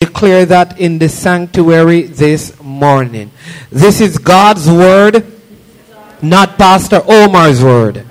[0.00, 3.30] declare that in the sanctuary this morning.
[3.68, 5.26] This is God's word,
[6.22, 8.06] not Pastor Omar's word.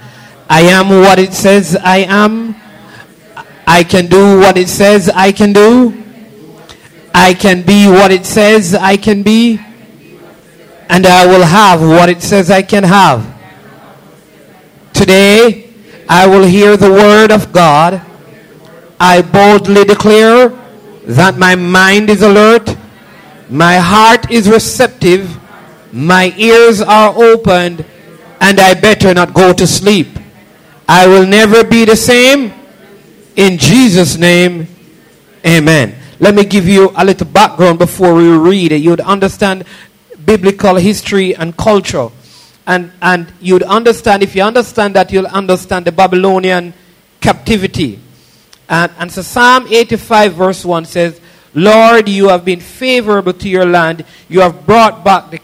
[0.48, 2.56] I am what it says I am.
[3.66, 6.04] I can do what it says I can do.
[7.12, 9.60] I can be what it says I can be.
[10.90, 13.26] And I will have what it says I can have.
[14.94, 15.74] Today,
[16.08, 18.00] I will hear the word of God.
[19.00, 20.59] I boldly declare
[21.10, 22.78] that my mind is alert,
[23.50, 25.40] my heart is receptive,
[25.92, 27.84] my ears are opened,
[28.40, 30.08] and I better not go to sleep.
[30.88, 32.54] I will never be the same.
[33.36, 34.68] In Jesus' name,
[35.44, 35.96] amen.
[36.20, 38.78] Let me give you a little background before we read it.
[38.78, 39.64] You'd understand
[40.26, 42.10] biblical history and culture.
[42.68, 46.76] And, and you'd understand, if you understand that, you'll understand the Babylonian
[47.20, 48.00] captivity.
[48.70, 51.20] And, and so Psalm 85, verse 1 says,
[51.56, 54.06] Lord, you have been favorable to your land.
[54.30, 55.40] You have brought back the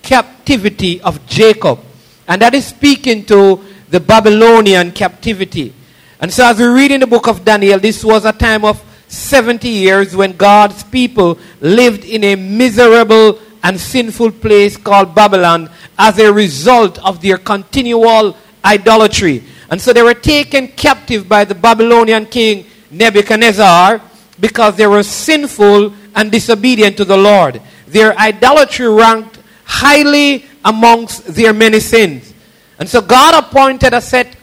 [0.00, 1.78] captivity of Jacob.
[2.26, 5.74] And that is speaking to the Babylonian captivity.
[6.18, 8.82] And so, as we read in the book of Daniel, this was a time of
[9.08, 16.18] 70 years when God's people lived in a miserable and sinful place called Babylon as
[16.18, 19.44] a result of their continual idolatry.
[19.72, 24.02] And so they were taken captive by the Babylonian king Nebuchadnezzar
[24.38, 27.62] because they were sinful and disobedient to the Lord.
[27.86, 32.34] Their idolatry ranked highly amongst their many sins.
[32.78, 34.36] And so God appointed a set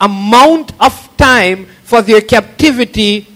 [0.00, 3.26] amount of time for their captivity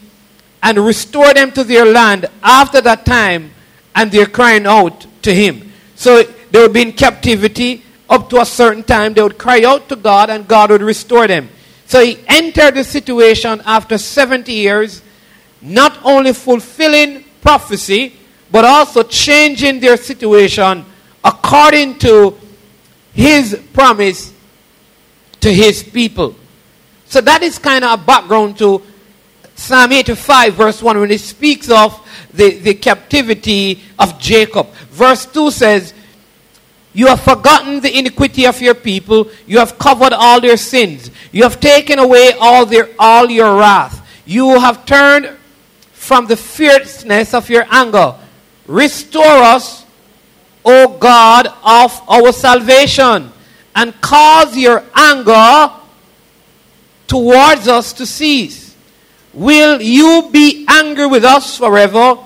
[0.63, 3.51] and restored them to their land after that time
[3.97, 5.73] and they're crying out to him.
[5.97, 7.83] So they would be in captivity
[8.13, 9.15] up to a certain time.
[9.15, 11.49] They would cry out to God and God would restore them.
[11.87, 15.03] So he entered the situation after 70 years,
[15.63, 18.15] not only fulfilling prophecy,
[18.51, 20.85] but also changing their situation
[21.25, 22.39] according to
[23.15, 24.33] his promise
[25.41, 26.37] to his people.
[27.07, 28.83] So that is kind of a background to
[29.55, 31.99] Psalm 85, verse 1, when it speaks of
[32.33, 34.69] the, the captivity of Jacob.
[34.91, 35.95] Verse 2 says,
[36.95, 41.43] You have forgotten the iniquity of your people, you have covered all their sins, you
[41.43, 45.31] have taken away all, their, all your wrath, you have turned
[45.93, 48.15] from the fierceness of your anger.
[48.67, 49.87] Restore us,
[50.65, 53.33] O God of our salvation,
[53.75, 55.73] and cause your anger
[57.07, 58.77] towards us to cease.
[59.33, 62.19] Will you be angry with us forever?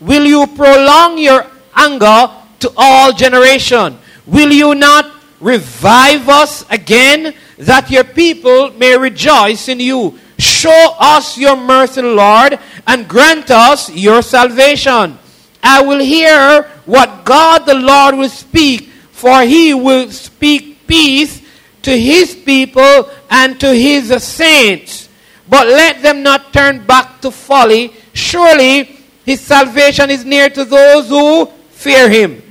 [0.00, 3.98] Will you prolong your anger to all generation?
[4.26, 5.10] Will you not
[5.40, 10.18] revive us again that your people may rejoice in you?
[10.38, 15.18] Show us your mercy, Lord, and grant us your salvation.
[15.62, 21.40] I will hear what God the Lord will speak, for he will speak peace
[21.82, 25.08] to his people and to his saints.
[25.48, 27.92] But let them not turn back to folly.
[28.12, 32.42] Surely his salvation is near to those who fear him,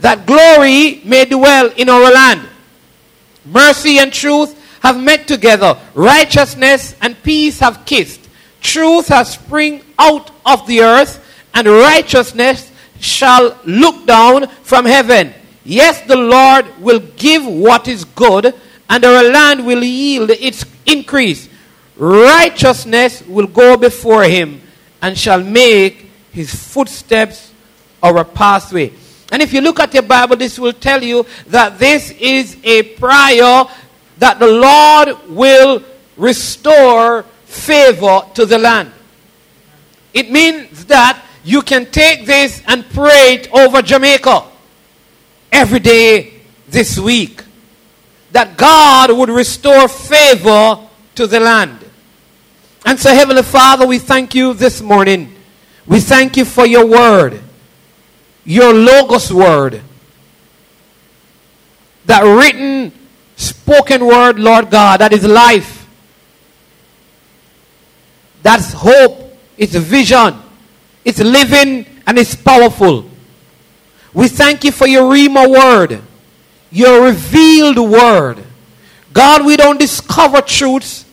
[0.00, 2.48] that glory may dwell in our land.
[3.44, 8.28] Mercy and truth have met together, righteousness and peace have kissed.
[8.60, 12.70] Truth has spring out of the earth, and righteousness
[13.00, 15.34] shall look down from heaven.
[15.64, 18.54] Yes, the Lord will give what is good,
[18.88, 21.48] and our land will yield its increase.
[21.96, 24.60] Righteousness will go before him,
[25.02, 27.52] and shall make his footsteps
[28.02, 28.92] our pathway.
[29.30, 32.82] And if you look at your Bible, this will tell you that this is a
[32.94, 33.64] prayer
[34.18, 35.82] that the Lord will
[36.16, 38.92] restore favor to the land.
[40.14, 44.44] It means that you can take this and pray it over Jamaica
[45.52, 46.34] every day
[46.66, 47.42] this week.
[48.32, 51.84] That God would restore favor to the land.
[52.84, 55.34] And so, Heavenly Father, we thank you this morning.
[55.86, 57.42] We thank you for your word,
[58.48, 59.82] your Logos word.
[62.06, 62.92] That written,
[63.36, 65.86] spoken word, Lord God, that is life.
[68.42, 69.36] That's hope.
[69.58, 70.34] It's vision.
[71.04, 73.10] It's living and it's powerful.
[74.14, 76.00] We thank you for your Rhema word,
[76.70, 78.42] your revealed word.
[79.12, 81.04] God, we don't discover truths.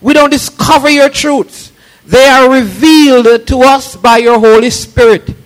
[0.00, 1.70] We don't discover your truths.
[2.04, 5.36] They are revealed to us by your Holy Spirit.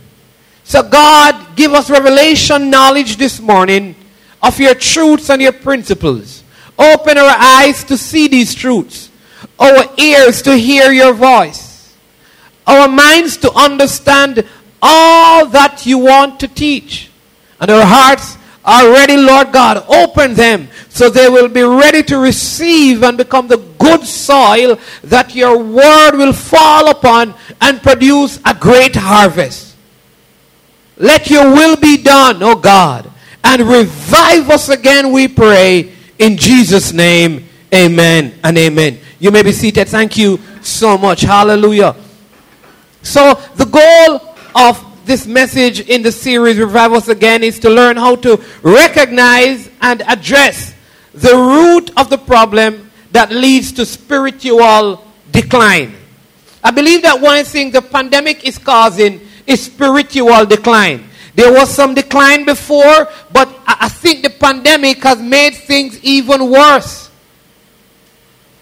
[0.69, 3.95] So, God, give us revelation knowledge this morning
[4.43, 6.45] of your truths and your principles.
[6.79, 9.09] Open our eyes to see these truths,
[9.59, 11.97] our ears to hear your voice,
[12.67, 14.47] our minds to understand
[14.83, 17.11] all that you want to teach.
[17.59, 19.87] And our hearts are ready, Lord God.
[19.89, 25.35] Open them so they will be ready to receive and become the good soil that
[25.35, 29.68] your word will fall upon and produce a great harvest.
[30.99, 33.11] Let your will be done, O oh God,
[33.45, 37.49] and revive us again, we pray, in Jesus' name.
[37.73, 38.99] Amen and amen.
[39.19, 39.89] You may be seated.
[39.89, 41.21] Thank you so much.
[41.21, 41.95] Hallelujah.
[43.03, 47.97] So, the goal of this message in the series Revive Us Again is to learn
[47.97, 50.75] how to recognize and address
[51.15, 55.95] the root of the problem that leads to spiritual decline.
[56.63, 59.21] I believe that one thing the pandemic is causing
[59.57, 61.05] spiritual decline.
[61.35, 67.11] There was some decline before, but I think the pandemic has made things even worse.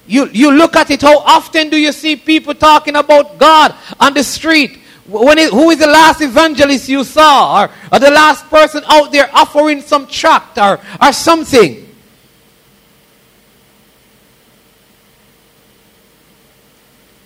[0.07, 4.15] You, you look at it, how often do you see people talking about God on
[4.15, 4.79] the street?
[5.07, 7.63] When it, who is the last evangelist you saw?
[7.63, 11.83] Or, or the last person out there offering some tract or, or something?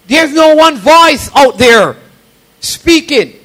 [0.07, 1.97] There's no one voice out there
[2.61, 3.40] speaking.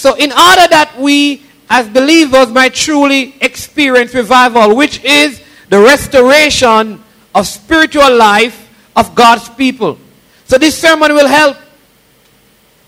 [0.00, 7.04] So, in order that we as believers might truly experience revival, which is the restoration
[7.34, 9.98] of spiritual life of God's people.
[10.46, 11.58] So, this sermon will help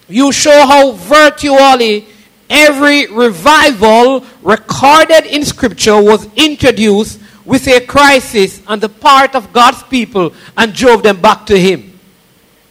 [0.09, 2.06] you show how virtually
[2.49, 9.82] every revival recorded in Scripture was introduced with a crisis on the part of God's
[9.82, 12.00] people and drove them back to Him.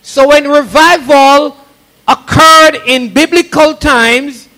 [0.02, 1.61] So when revival
[2.12, 4.50] occurred in biblical times,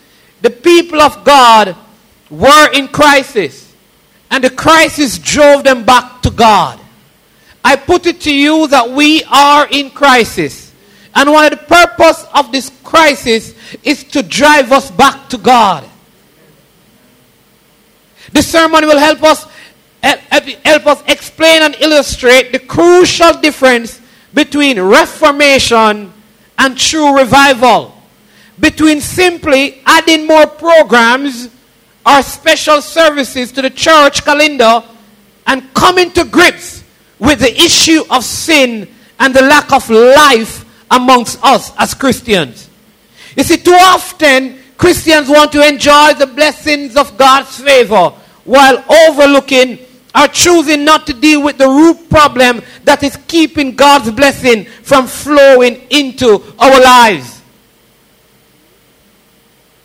[0.41, 1.75] the people of God
[2.29, 3.73] were in crisis,
[4.31, 6.79] and the crisis drove them back to God.
[7.63, 10.73] I put it to you that we are in crisis.
[11.15, 13.53] And one of the purpose of this crisis
[13.83, 15.87] is to drive us back to God.
[18.31, 19.45] This sermon will help us
[20.01, 24.01] help us explain and illustrate the crucial difference
[24.33, 26.11] between reformation
[26.57, 27.95] and true revival.
[28.59, 31.49] Between simply adding more programs
[32.05, 34.83] or special services to the church calendar
[35.47, 36.83] and coming to grips
[37.19, 38.87] with the issue of sin
[39.19, 42.69] and the lack of life amongst us as Christians.
[43.35, 48.09] You see, too often Christians want to enjoy the blessings of God's favor
[48.43, 49.79] while overlooking
[50.15, 55.07] or choosing not to deal with the root problem that is keeping God's blessing from
[55.07, 57.41] flowing into our lives.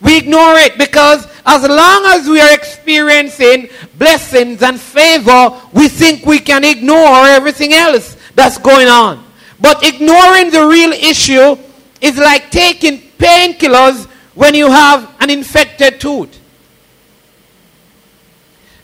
[0.00, 6.24] We ignore it because as long as we are experiencing blessings and favor, we think
[6.24, 9.24] we can ignore everything else that's going on.
[9.60, 11.56] But ignoring the real issue
[12.00, 16.37] is like taking painkillers when you have an infected tooth.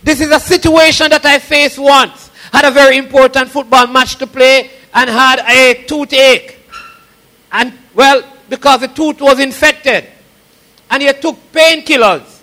[0.05, 2.31] This is a situation that I faced once.
[2.53, 6.59] Had a very important football match to play and had a toothache.
[7.51, 10.07] And, well, because the tooth was infected.
[10.91, 12.43] And he took painkillers.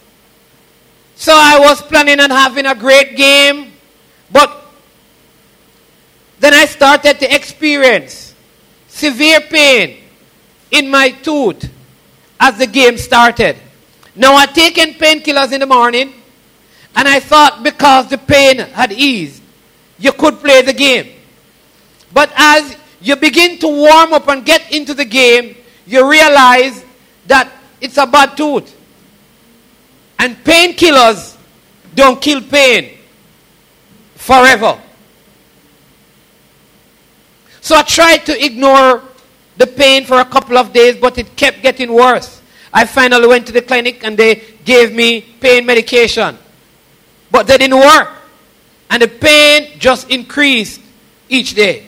[1.16, 3.72] So I was planning on having a great game.
[4.32, 4.66] But
[6.40, 8.34] then I started to experience
[8.88, 10.04] severe pain
[10.72, 11.70] in my tooth
[12.40, 13.56] as the game started.
[14.16, 16.14] Now I'd taken painkillers in the morning,
[16.96, 19.42] and I thought because the pain had eased,
[19.98, 21.14] you could play the game.
[22.14, 25.56] But as you begin to warm up and get into the game,
[25.86, 26.84] you realize
[27.28, 28.78] that it's a bad tooth.
[30.20, 31.38] And painkillers
[31.96, 32.98] don't kill pain
[34.16, 34.80] forever.
[37.62, 39.04] So I tried to ignore
[39.58, 42.42] the pain for a couple of days, but it kept getting worse.
[42.74, 46.38] I finally went to the clinic and they gave me pain medication.
[47.32, 48.10] But they didn't work.
[48.90, 50.82] And the pain just increased
[51.30, 51.88] each day.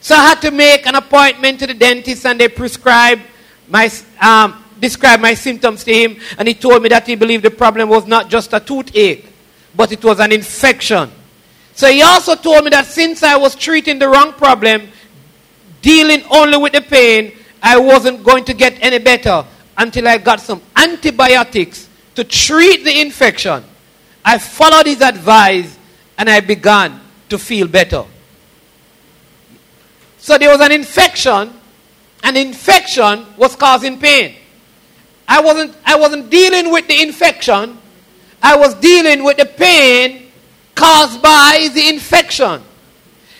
[0.00, 3.22] So I had to make an appointment to the dentist and they prescribed
[3.68, 6.16] my, um, described my symptoms to him.
[6.38, 9.26] And he told me that he believed the problem was not just a toothache,
[9.76, 11.10] but it was an infection.
[11.74, 14.88] So he also told me that since I was treating the wrong problem,
[15.82, 19.44] dealing only with the pain, I wasn't going to get any better
[19.76, 23.64] until I got some antibiotics to treat the infection.
[24.24, 25.78] I followed his advice
[26.18, 28.04] and I began to feel better.
[30.18, 31.50] So there was an infection,
[32.22, 34.36] and infection was causing pain.
[35.26, 37.78] I wasn't, I wasn't dealing with the infection,
[38.42, 40.30] I was dealing with the pain
[40.74, 42.62] caused by the infection.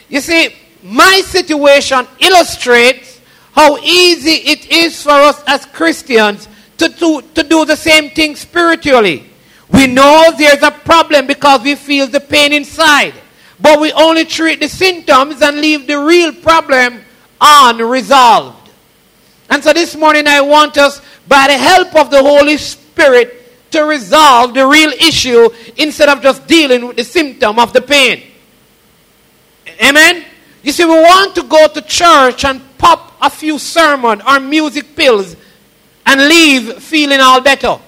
[0.08, 3.20] You see, my situation illustrates
[3.52, 8.36] how easy it is for us as Christians to do, to do the same thing
[8.36, 9.29] spiritually.
[9.72, 13.14] We know there's a problem because we feel the pain inside.
[13.60, 17.02] But we only treat the symptoms and leave the real problem
[17.40, 18.70] unresolved.
[19.48, 23.36] And so this morning I want us, by the help of the Holy Spirit,
[23.72, 28.22] to resolve the real issue instead of just dealing with the symptom of the pain.
[29.82, 30.24] Amen?
[30.62, 34.96] You see, we want to go to church and pop a few sermon or music
[34.96, 35.36] pills
[36.06, 37.78] and leave feeling all better.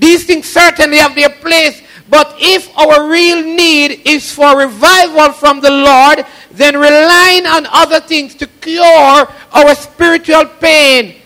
[0.00, 5.60] These things certainly have their place, but if our real need is for revival from
[5.60, 11.16] the Lord, then relying on other things to cure our spiritual pain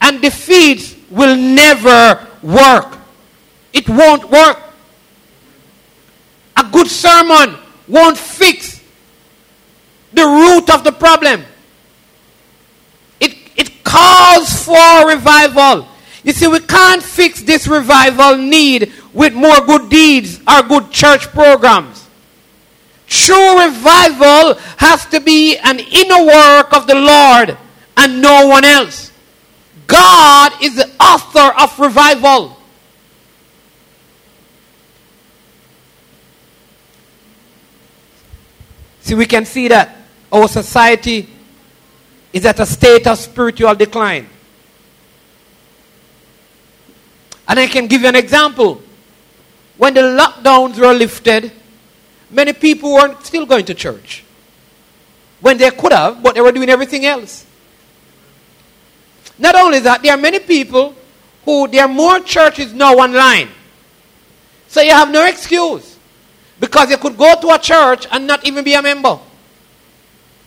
[0.00, 2.96] and defeats will never work.
[3.72, 4.58] It won't work.
[6.56, 8.80] A good sermon won't fix
[10.12, 11.44] the root of the problem.
[13.18, 15.88] It, it calls for revival.
[16.24, 21.28] You see, we can't fix this revival need with more good deeds or good church
[21.28, 22.08] programs.
[23.06, 27.58] True revival has to be an inner work of the Lord
[27.96, 29.10] and no one else.
[29.86, 32.56] God is the author of revival.
[39.02, 39.96] See, we can see that
[40.32, 41.28] our society
[42.32, 44.28] is at a state of spiritual decline.
[47.48, 48.82] And I can give you an example.
[49.76, 51.50] When the lockdowns were lifted,
[52.30, 54.24] many people weren't still going to church.
[55.40, 57.46] When they could have, but they were doing everything else.
[59.38, 60.94] Not only that, there are many people
[61.44, 63.48] who there are more churches now online.
[64.68, 65.98] So you have no excuse.
[66.60, 69.18] Because you could go to a church and not even be a member.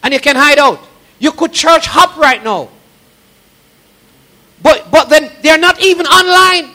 [0.01, 0.79] And you can hide out.
[1.19, 2.69] You could church hop right now.
[4.61, 6.74] But, but then they're not even online.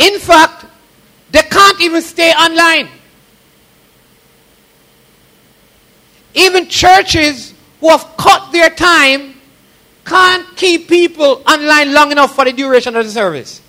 [0.00, 0.64] In fact,
[1.30, 2.88] they can't even stay online.
[6.34, 9.34] Even churches who have cut their time
[10.06, 13.60] can't keep people online long enough for the duration of the service.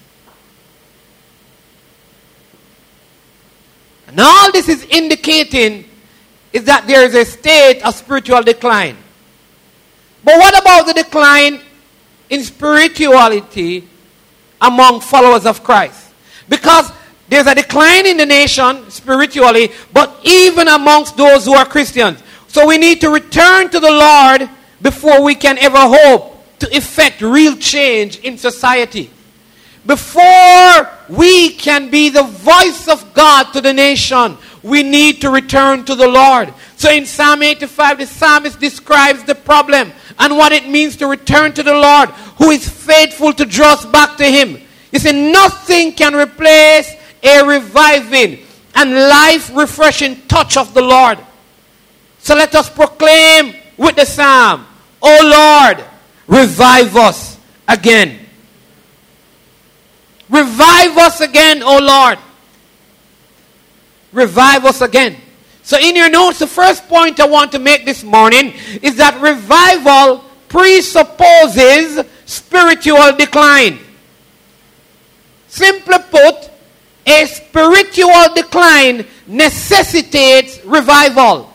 [4.08, 5.86] And all this is indicating
[6.54, 8.98] is that there is a state of spiritual decline.
[10.24, 11.62] But what about the decline
[12.30, 13.88] in spirituality
[14.62, 16.01] among followers of Christ?
[16.52, 16.92] Because
[17.30, 22.22] there's a decline in the nation spiritually, but even amongst those who are Christians.
[22.50, 24.50] So we need to return to the Lord
[24.82, 29.10] before we can ever hope to effect real change in society.
[29.86, 35.86] Before we can be the voice of God to the nation, we need to return
[35.86, 36.54] to the Lord.
[36.76, 41.54] So in Psalm 85, the psalmist describes the problem and what it means to return
[41.54, 44.62] to the Lord, who is faithful to draw us back to Him.
[44.92, 46.94] You see, nothing can replace
[47.24, 48.40] a reviving
[48.76, 51.20] and life refreshing touch of the Lord.
[52.20, 54.66] So let us proclaim with the psalm,
[55.02, 55.86] O Lord,
[56.28, 58.20] revive us again.
[60.30, 62.20] Revive us again, O Lord.
[64.14, 65.18] Revive us again.
[65.64, 69.22] So, in your notes, the first point I want to make this morning is that
[69.22, 73.80] revival presupposes spiritual decline.
[75.52, 76.50] Simply put,
[77.06, 81.52] a spiritual decline necessitates revival.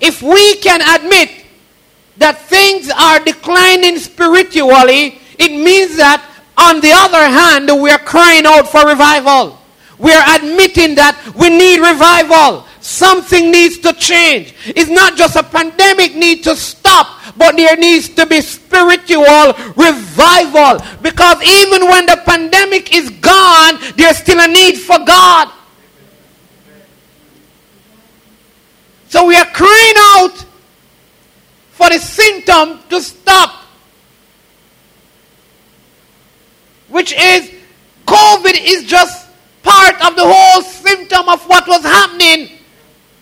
[0.00, 1.30] If we can admit
[2.16, 6.20] that things are declining spiritually, it means that
[6.58, 9.56] on the other hand, we are crying out for revival.
[9.96, 12.66] We are admitting that we need revival.
[12.84, 14.54] Something needs to change.
[14.66, 20.84] It's not just a pandemic need to stop, but there needs to be spiritual revival.
[21.00, 25.50] Because even when the pandemic is gone, there's still a need for God.
[29.08, 30.44] So we are crying out
[31.70, 33.64] for the symptom to stop.
[36.88, 37.50] Which is
[38.04, 39.26] COVID is just
[39.62, 42.58] part of the whole symptom of what was happening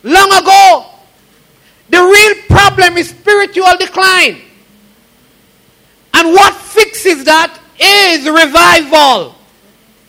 [0.02, 0.86] long ago.
[1.88, 4.40] The real problem is spiritual decline.
[6.14, 9.34] And what fixes that is revival.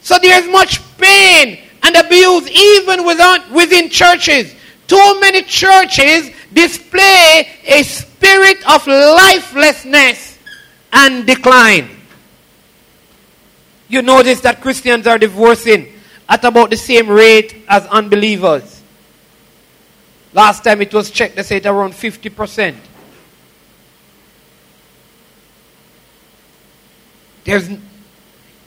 [0.01, 4.53] So there's much pain and abuse even within, within churches.
[4.87, 10.37] Too many churches display a spirit of lifelessness
[10.91, 11.89] and decline.
[13.87, 15.91] You notice that Christians are divorcing
[16.29, 18.72] at about the same rate as unbelievers.
[20.33, 22.75] Last time it was checked, they said around 50%.
[27.43, 27.69] There's,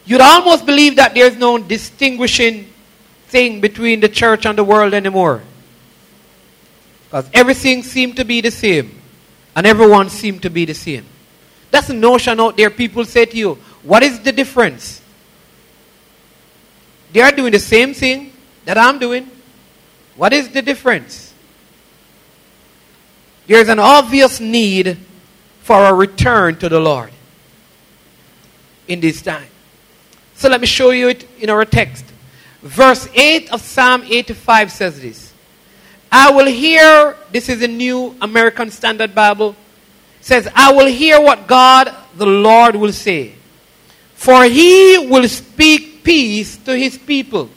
[0.04, 2.68] you'd almost believe that there's no distinguishing
[3.28, 5.42] thing between the church and the world anymore.
[7.04, 9.00] Because everything seemed to be the same.
[9.54, 11.06] And everyone seemed to be the same.
[11.70, 12.70] That's a notion out there.
[12.70, 15.00] People say to you, What is the difference?
[17.12, 18.32] They are doing the same thing
[18.66, 19.30] that I'm doing.
[20.16, 21.25] What is the difference?
[23.46, 24.98] There's an obvious need
[25.62, 27.10] for a return to the Lord
[28.88, 29.48] in this time.
[30.34, 32.04] So let me show you it in our text.
[32.62, 35.32] Verse 8 of Psalm 85 says this
[36.10, 39.56] I will hear, this is a new American Standard Bible,
[40.20, 43.34] says, I will hear what God the Lord will say.
[44.14, 47.50] For he will speak peace to his people.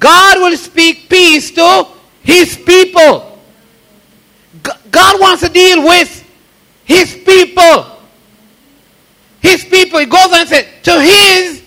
[0.00, 1.86] God will speak peace to
[2.22, 3.33] his people.
[4.90, 6.20] God wants to deal with
[6.84, 7.86] his people.
[9.40, 9.98] His people.
[9.98, 11.62] He goes on and says, to his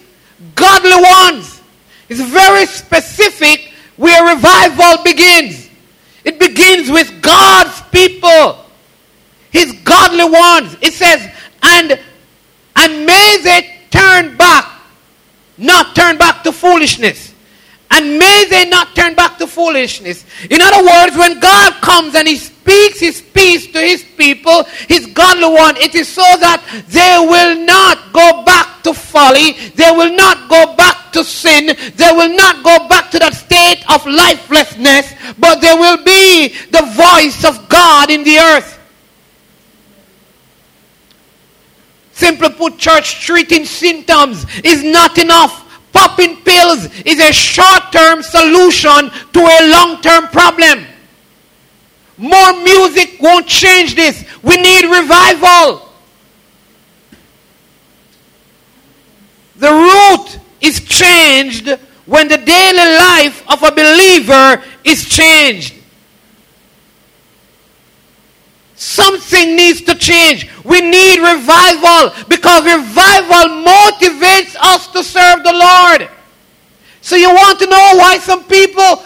[0.56, 1.62] godly ones.
[2.10, 5.70] It's very specific where revival begins.
[6.24, 8.66] It begins with God's people,
[9.50, 10.76] his godly ones.
[10.82, 11.30] It says,
[11.64, 12.00] and,
[12.76, 14.82] and may they turn back,
[15.58, 17.34] not turn back to foolishness.
[17.90, 20.26] And may they not turn back to foolishness.
[20.50, 25.06] In other words, when God comes and He speaks His peace to His people, His
[25.08, 29.54] godly one, it is so that they will not go back to folly.
[29.76, 31.68] They will not go back to sin.
[31.96, 36.84] They will not go back to that state of lifelessness, but there will be the
[36.92, 38.78] voice of God in the earth.
[42.12, 45.67] Simply put, church treating symptoms is not enough.
[45.98, 50.86] Popping pills is a short term solution to a long term problem.
[52.20, 54.24] More music won't change this.
[54.44, 55.90] We need revival.
[59.56, 61.68] The root is changed
[62.06, 65.77] when the daily life of a believer is changed.
[68.78, 70.48] Something needs to change.
[70.64, 76.08] We need revival because revival motivates us to serve the Lord.
[77.02, 79.04] So you want to know why some people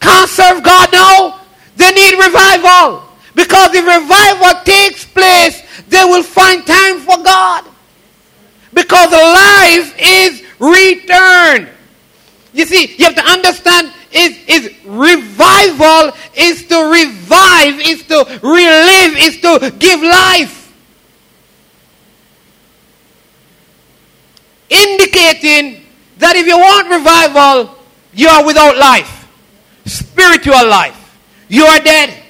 [0.00, 1.40] can't serve God now?
[1.76, 3.02] They need revival.
[3.34, 7.64] Because if revival takes place, they will find time for God.
[8.72, 11.68] Because life is returned.
[12.52, 19.16] You see, you have to understand is, is revival is to revive, is to relive,
[19.18, 20.72] is to give life.
[24.68, 25.84] Indicating
[26.18, 27.78] that if you want revival,
[28.14, 29.28] you are without life.
[29.84, 31.18] Spiritual life.
[31.48, 32.22] You are dead.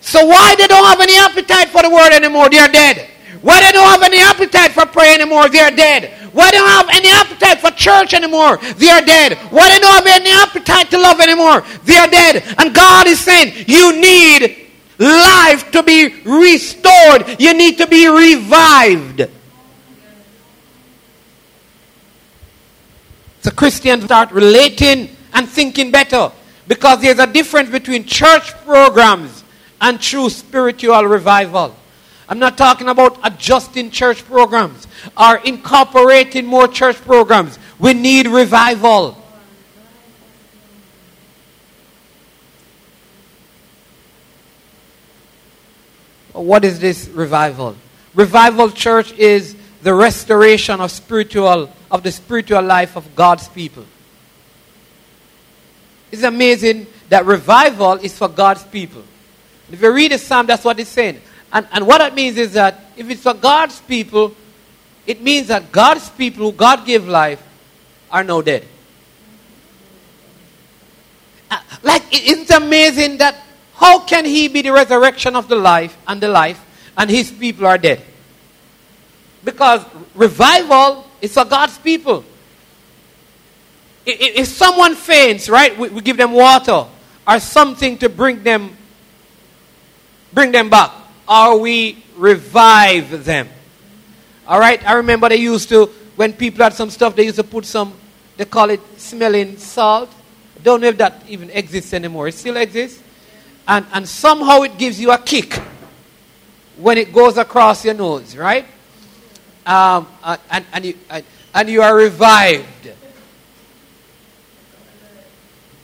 [0.00, 2.48] So why they don't have any appetite for the word anymore?
[2.48, 3.10] They are dead.
[3.40, 5.48] Why they don't have any appetite for prayer anymore?
[5.48, 6.25] They are dead.
[6.36, 8.58] Why don't have any appetite for church anymore?
[8.58, 9.38] They are dead.
[9.48, 11.64] Why don't have any appetite to love anymore?
[11.84, 12.44] They are dead.
[12.58, 14.68] And God is saying, you need
[14.98, 17.40] life to be restored.
[17.40, 19.30] You need to be revived.
[23.40, 26.30] So Christians start relating and thinking better
[26.68, 29.42] because there's a difference between church programs
[29.80, 31.74] and true spiritual revival.
[32.28, 34.86] I'm not talking about adjusting church programs
[35.16, 37.58] or incorporating more church programs.
[37.78, 39.22] We need revival.
[46.32, 47.76] What is this revival?
[48.14, 53.84] Revival church is the restoration of spiritual of the spiritual life of God's people.
[56.10, 59.02] It's amazing that revival is for God's people.
[59.70, 61.20] If you read the psalm, that's what it's saying.
[61.56, 64.36] And, and what that means is that if it's for God's people,
[65.06, 67.42] it means that God's people who God gave life
[68.10, 68.66] are now dead.
[71.50, 73.42] Uh, like, it's amazing that
[73.72, 76.62] how can He be the resurrection of the life and the life,
[76.94, 78.02] and His people are dead?
[79.42, 79.82] Because
[80.14, 82.22] revival is for God's people.
[84.04, 86.84] If someone faints, right, we give them water
[87.26, 88.76] or something to bring them,
[90.34, 93.48] bring them back or we revive them.
[94.46, 94.82] All right?
[94.88, 95.86] I remember they used to,
[96.16, 97.92] when people had some stuff, they used to put some,
[98.36, 100.12] they call it smelling salt.
[100.62, 102.28] Don't know if that even exists anymore.
[102.28, 103.02] It still exists.
[103.68, 105.54] And, and somehow it gives you a kick
[106.76, 108.66] when it goes across your nose, right?
[109.64, 110.06] Um,
[110.50, 110.94] and, and, you,
[111.54, 112.90] and you are revived.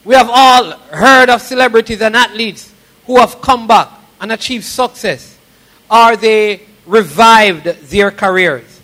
[0.05, 2.73] We have all heard of celebrities and athletes
[3.07, 3.89] who have come back
[4.21, 5.32] and achieved success
[5.93, 8.81] or they revived their careers.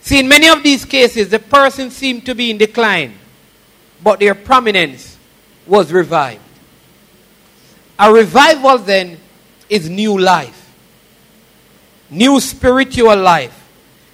[0.00, 3.14] See, in many of these cases, the person seemed to be in decline,
[4.02, 5.16] but their prominence
[5.66, 6.42] was revived.
[7.98, 9.18] A revival then
[9.68, 10.72] is new life,
[12.10, 13.54] new spiritual life.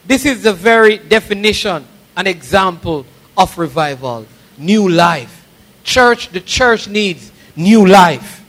[0.04, 4.26] This is the very definition and example of revival.
[4.58, 5.46] New life.
[5.82, 8.43] Church, the church needs new life.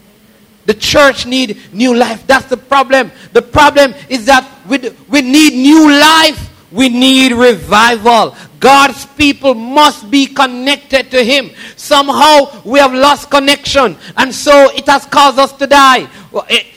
[0.66, 2.26] The church need new life.
[2.26, 3.12] That's the problem.
[3.34, 6.52] The problem is that we, we need new life.
[6.72, 8.36] We need revival.
[8.60, 11.52] God's people must be connected to Him.
[11.76, 16.10] Somehow we have lost connection, and so it has caused us to die.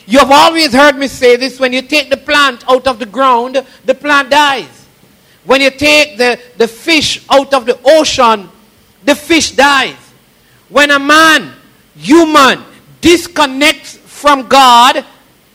[0.05, 3.07] You have always heard me say this when you take the plant out of the
[3.07, 4.85] ground, the plant dies.
[5.45, 8.49] When you take the, the fish out of the ocean,
[9.03, 9.97] the fish dies.
[10.69, 11.53] When a man,
[11.95, 12.63] human,
[13.01, 15.05] disconnects from God,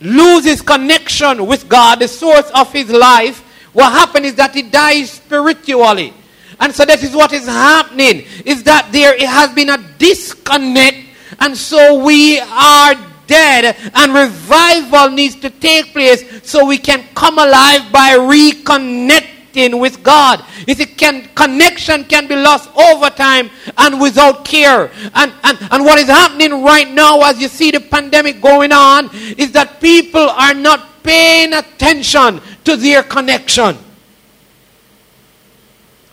[0.01, 3.41] loses connection with God, the source of his life,
[3.73, 6.13] what happens is that he dies spiritually.
[6.59, 10.97] And so that is what is happening, is that there it has been a disconnect,
[11.39, 12.95] and so we are
[13.27, 19.79] dead, and revival needs to take place so we can come alive by reconnecting connecting
[19.79, 20.43] with God.
[20.67, 24.91] You see, can, connection can be lost over time and without care.
[25.13, 29.09] And, and, and what is happening right now as you see the pandemic going on
[29.37, 33.77] is that people are not paying attention to their connection.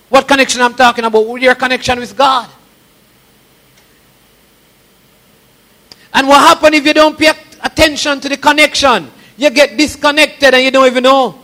[0.09, 1.41] What connection I'm talking about?
[1.41, 2.49] Your connection with God.
[6.15, 9.11] And what happens if you don't pay attention to the connection?
[9.39, 11.42] You get disconnected and you don't even know.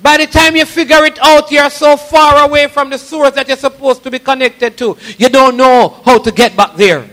[0.00, 3.48] By the time you figure it out, you're so far away from the source that
[3.48, 4.96] you're supposed to be connected to.
[5.18, 7.08] You don't know how to get back there.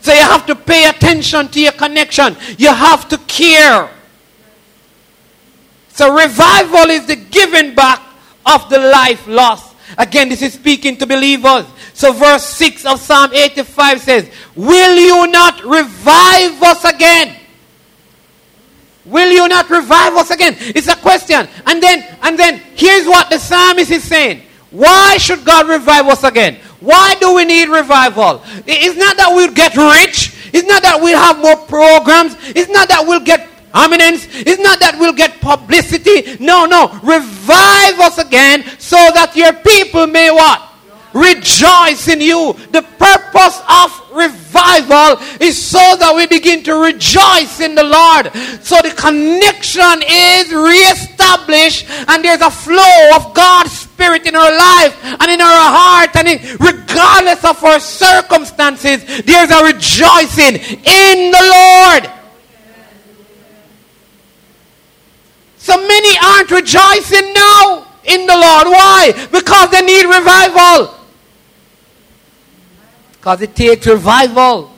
[0.00, 2.36] So you have to pay attention to your connection.
[2.58, 3.90] You have to care.
[5.90, 8.02] So revival is the giving back
[8.46, 9.76] of the life lost.
[9.98, 11.66] Again, this is speaking to believers.
[11.94, 17.39] So verse 6 of Psalm 85 says, Will you not revive us again?
[19.06, 20.54] Will you not revive us again?
[20.58, 21.48] It's a question.
[21.66, 24.42] And then, and then here's what the psalmist is saying.
[24.70, 26.56] Why should God revive us again?
[26.80, 28.42] Why do we need revival?
[28.66, 30.36] It's not that we'll get rich.
[30.52, 32.36] It's not that we'll have more programs.
[32.54, 34.26] It's not that we'll get eminence.
[34.30, 36.36] It's not that we'll get publicity.
[36.42, 36.88] No, no.
[37.02, 40.69] Revive us again so that your people may what?
[41.12, 42.54] Rejoice in you.
[42.72, 48.32] The purpose of revival is so that we begin to rejoice in the Lord.
[48.62, 54.96] So the connection is reestablished and there's a flow of God's Spirit in our life
[55.04, 61.44] and in our heart and in, regardless of our circumstances, there's a rejoicing in the
[61.46, 62.10] Lord.
[65.58, 68.66] So many aren't rejoicing now in the Lord.
[68.66, 69.28] Why?
[69.30, 70.99] Because they need revival.
[73.20, 74.72] Because it takes revival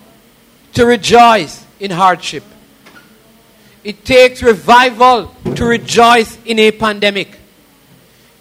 [0.74, 2.42] to rejoice in hardship.
[3.84, 7.38] It takes revival to rejoice in a pandemic.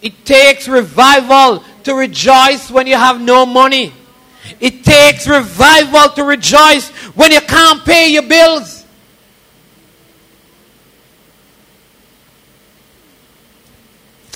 [0.00, 3.92] It takes revival to rejoice when you have no money.
[4.58, 8.84] It takes revival to rejoice when you can't pay your bills.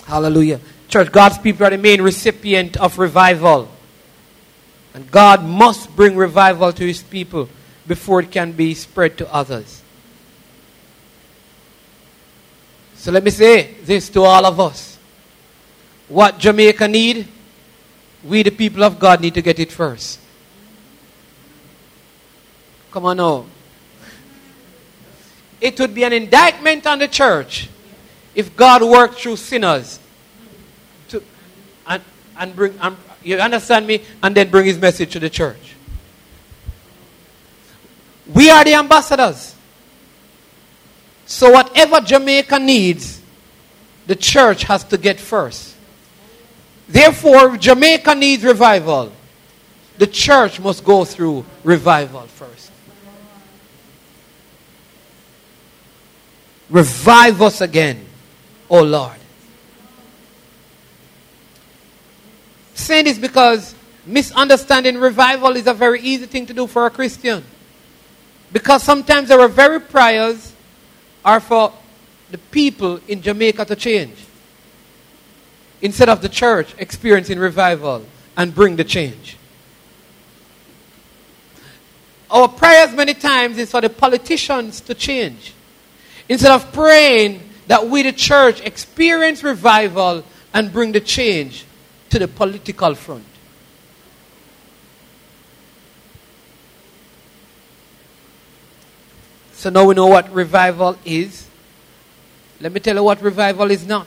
[0.07, 0.61] Hallelujah.
[0.89, 3.69] Church, God's people are the main recipient of revival.
[4.97, 7.51] And God must bring revival to his people
[7.87, 9.83] before it can be spread to others.
[12.95, 14.97] So let me say this to all of us.
[16.09, 17.29] What Jamaica need,
[18.25, 20.19] we the people of God need to get it first.
[22.91, 23.45] Come on now.
[25.61, 27.69] It would be an indictment on the church
[28.35, 30.01] if God worked through sinners
[31.09, 31.23] to,
[31.87, 32.03] and,
[32.39, 34.03] and, bring, and, you understand me?
[34.23, 35.75] And then bring his message to the church.
[38.33, 39.55] We are the ambassadors.
[41.27, 43.21] So whatever Jamaica needs,
[44.07, 45.75] the church has to get first.
[46.89, 49.13] Therefore, Jamaica needs revival.
[49.99, 52.71] The church must go through revival first.
[56.71, 58.05] Revive us again,
[58.69, 59.17] O Lord.
[62.81, 67.45] Saying this because misunderstanding revival is a very easy thing to do for a Christian.
[68.53, 70.53] Because sometimes our very prayers
[71.25, 71.73] are for
[72.31, 74.25] the people in Jamaica to change.
[75.83, 78.05] Instead of the church experiencing revival
[78.37, 79.37] and bring the change.
[82.31, 85.53] our prayers many times is for the politicians to change.
[86.29, 91.66] Instead of praying that we, the church, experience revival and bring the change
[92.19, 93.25] to the political front.
[99.53, 101.47] So now we know what revival is.
[102.59, 104.07] Let me tell you what revival is not.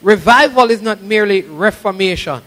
[0.00, 2.40] Revival is not merely reformation.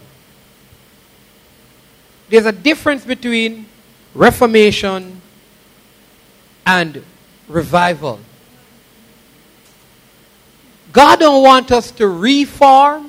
[2.28, 3.66] There's a difference between
[4.14, 5.20] reformation
[6.66, 7.04] and
[7.48, 8.18] revival.
[10.92, 13.07] God don't want us to reform,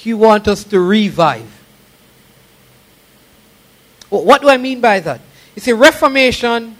[0.00, 1.46] He wants us to revive.
[4.08, 5.20] What do I mean by that?
[5.54, 6.74] You see, reformation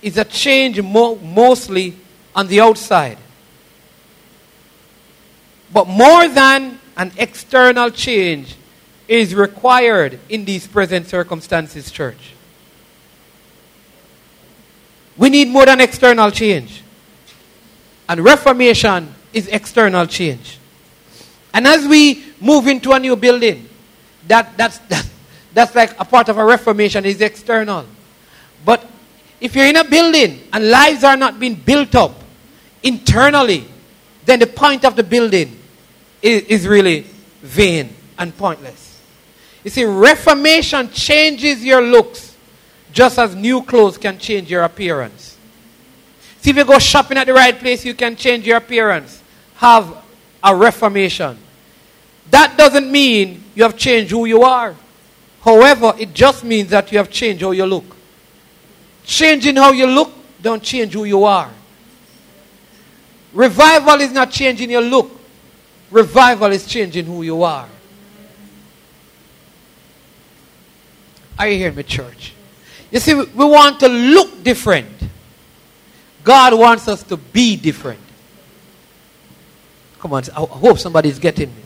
[0.00, 1.96] is a change mo- mostly
[2.36, 3.18] on the outside.
[5.72, 8.54] But more than an external change
[9.08, 12.32] is required in these present circumstances, church.
[15.16, 16.84] We need more than external change.
[18.08, 20.58] And reformation is external change.
[21.52, 23.68] And as we move into a new building,
[24.26, 25.08] that, that's, that,
[25.54, 27.86] that's like a part of a reformation is external.
[28.64, 28.86] But
[29.40, 32.14] if you're in a building and lives are not being built up
[32.82, 33.64] internally,
[34.24, 35.58] then the point of the building
[36.20, 37.06] is, is really
[37.40, 39.00] vain and pointless.
[39.64, 42.36] You see, reformation changes your looks
[42.92, 45.36] just as new clothes can change your appearance.
[46.40, 49.22] See, if you go shopping at the right place, you can change your appearance.
[49.56, 49.96] Have
[50.42, 51.38] a reformation.
[52.32, 54.74] That doesn't mean you have changed who you are.
[55.42, 57.84] However, it just means that you have changed how you look.
[59.04, 61.50] Changing how you look don't change who you are.
[63.34, 65.10] Revival is not changing your look.
[65.90, 67.68] Revival is changing who you are.
[71.38, 72.32] Are you hearing me, church?
[72.90, 74.88] You see, we want to look different.
[76.24, 78.00] God wants us to be different.
[79.98, 81.62] Come on, I hope somebody's getting me.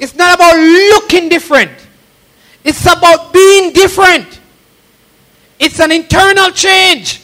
[0.00, 1.70] It's not about looking different,
[2.64, 4.40] it's about being different.
[5.60, 7.20] It's an internal change.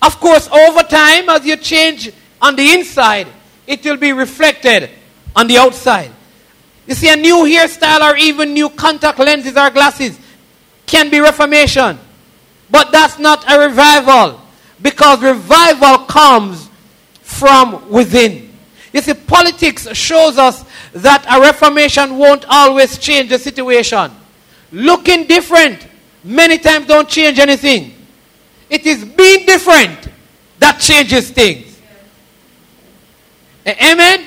[0.00, 3.26] Of course, over time, as you change on the inside,
[3.66, 4.90] it will be reflected
[5.34, 6.12] on the outside.
[6.86, 10.16] You see, a new hairstyle or even new contact lenses or glasses
[10.86, 11.98] can be reformation.
[12.70, 14.40] But that's not a revival.
[14.80, 16.68] Because revival comes
[17.22, 18.53] from within.
[18.94, 24.12] You see, politics shows us that a reformation won't always change the situation.
[24.70, 25.88] Looking different
[26.22, 27.92] many times don't change anything.
[28.70, 30.08] It is being different
[30.60, 31.76] that changes things.
[33.66, 34.26] Amen?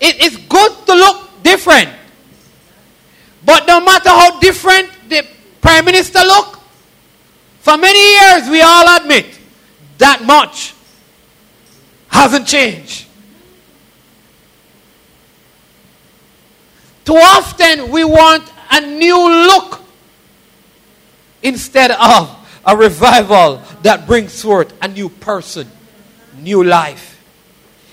[0.00, 1.90] It is good to look different.
[3.44, 5.26] But no matter how different the
[5.60, 6.60] prime minister look,
[7.58, 9.36] for many years we all admit
[9.98, 10.74] that much
[12.08, 13.08] hasn't changed.
[17.04, 19.82] Too often we want a new look
[21.42, 25.68] instead of a revival that brings forth a new person,
[26.38, 27.22] new life.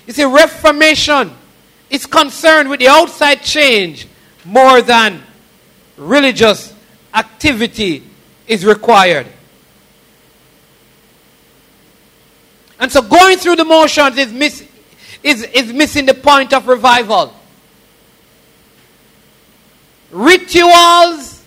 [0.06, 1.32] You see, reformation
[1.90, 4.08] is concerned with the outside change
[4.46, 5.24] more than
[5.98, 6.74] religious
[7.14, 8.04] activity
[8.48, 9.28] is required.
[12.80, 14.68] And so going through the motions is, miss,
[15.24, 17.34] is, is missing the point of revival.
[20.12, 21.44] Rituals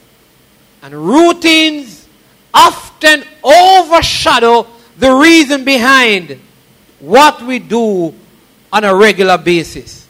[0.82, 2.06] and routines
[2.52, 4.66] often overshadow
[4.98, 6.38] the reason behind
[6.98, 8.14] what we do
[8.72, 10.06] on a regular basis.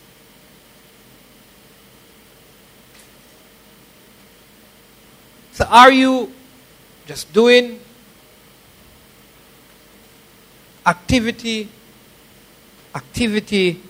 [5.53, 6.33] So, are you
[7.07, 7.79] just doing
[10.87, 11.69] activity,
[12.95, 13.83] activity,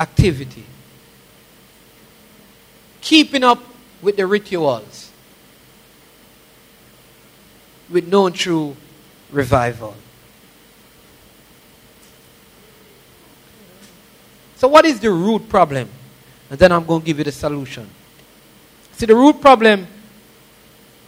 [0.00, 0.64] activity?
[3.02, 3.62] Keeping up
[4.00, 5.10] with the rituals
[7.90, 8.74] with no true
[9.30, 9.94] revival.
[14.56, 15.88] So, what is the root problem?
[16.50, 17.88] And then I'm going to give you the solution.
[18.92, 19.86] See, the root problem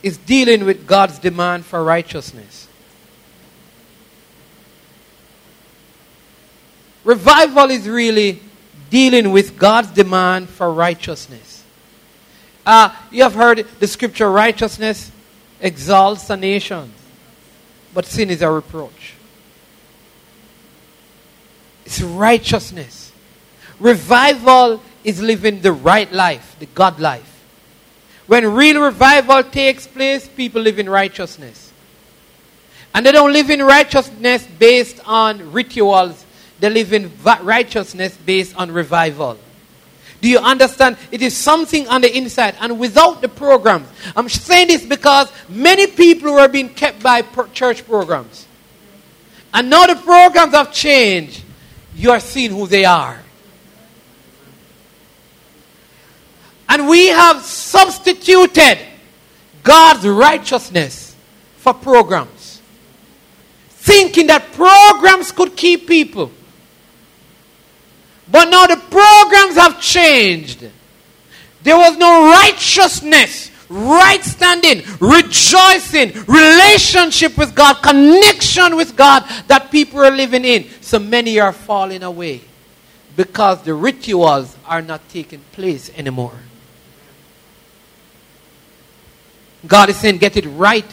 [0.03, 2.69] is dealing with God's demand for righteousness.
[7.05, 8.41] Revival is really
[8.91, 11.64] dealing with God's demand for righteousness.
[12.67, 15.11] Uh, you have heard the scripture righteousness
[15.61, 16.93] exalts a nation,
[17.93, 19.15] but sin is a reproach.
[21.85, 23.13] It's righteousness.
[23.79, 27.31] Revival is living the right life, the God life.
[28.27, 31.73] when real revival takes place, people live in righteousness.
[32.95, 36.25] And they don't live in righteousness based on rituals,
[36.61, 39.39] they live in righteousness based on revival.
[40.25, 40.97] Do you understand?
[41.11, 42.57] It is something on the inside.
[42.59, 47.21] And without the programs, I'm saying this because many people were being kept by
[47.53, 48.47] church programs.
[49.53, 51.45] And now the programs have changed.
[51.95, 53.21] You are seeing who they are.
[56.71, 58.79] And we have substituted
[59.63, 61.15] God's righteousness
[61.59, 62.63] for programs.
[63.69, 66.33] Thinking that programs could keep people.
[68.31, 70.69] But now the programs have changed.
[71.63, 80.01] There was no righteousness, right standing, rejoicing, relationship with God, connection with God that people
[80.01, 80.69] are living in.
[80.81, 82.43] So many are falling away
[83.17, 86.35] because the rituals are not taking place anymore.
[89.67, 90.85] God is saying, get it right.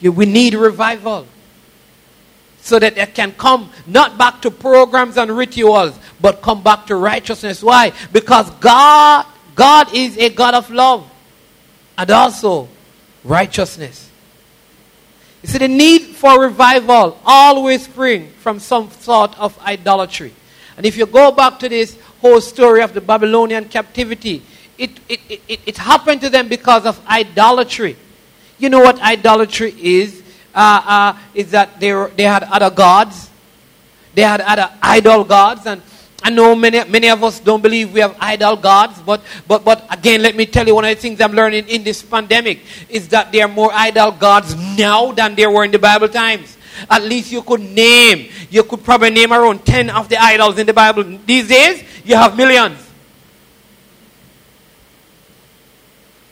[0.00, 1.26] We need revival.
[2.62, 6.96] So that they can come not back to programs and rituals, but come back to
[6.96, 7.62] righteousness.
[7.62, 7.92] Why?
[8.12, 11.10] Because God, God is a God of love
[11.96, 12.68] and also
[13.24, 14.10] righteousness.
[15.42, 20.34] You see, the need for revival always spring from some sort of idolatry.
[20.76, 24.42] And if you go back to this whole story of the Babylonian captivity,
[24.76, 27.96] it, it, it, it happened to them because of idolatry.
[28.58, 30.22] You know what idolatry is?
[30.54, 33.30] Uh, uh, is that they, they had other gods.
[34.14, 35.66] They had other idol gods.
[35.66, 35.80] And
[36.22, 39.00] I know many, many of us don't believe we have idol gods.
[39.00, 41.84] But, but, but again, let me tell you one of the things I'm learning in
[41.84, 45.78] this pandemic is that there are more idol gods now than there were in the
[45.78, 46.56] Bible times.
[46.88, 50.66] At least you could name, you could probably name around 10 of the idols in
[50.66, 51.04] the Bible.
[51.26, 52.78] These days, you have millions.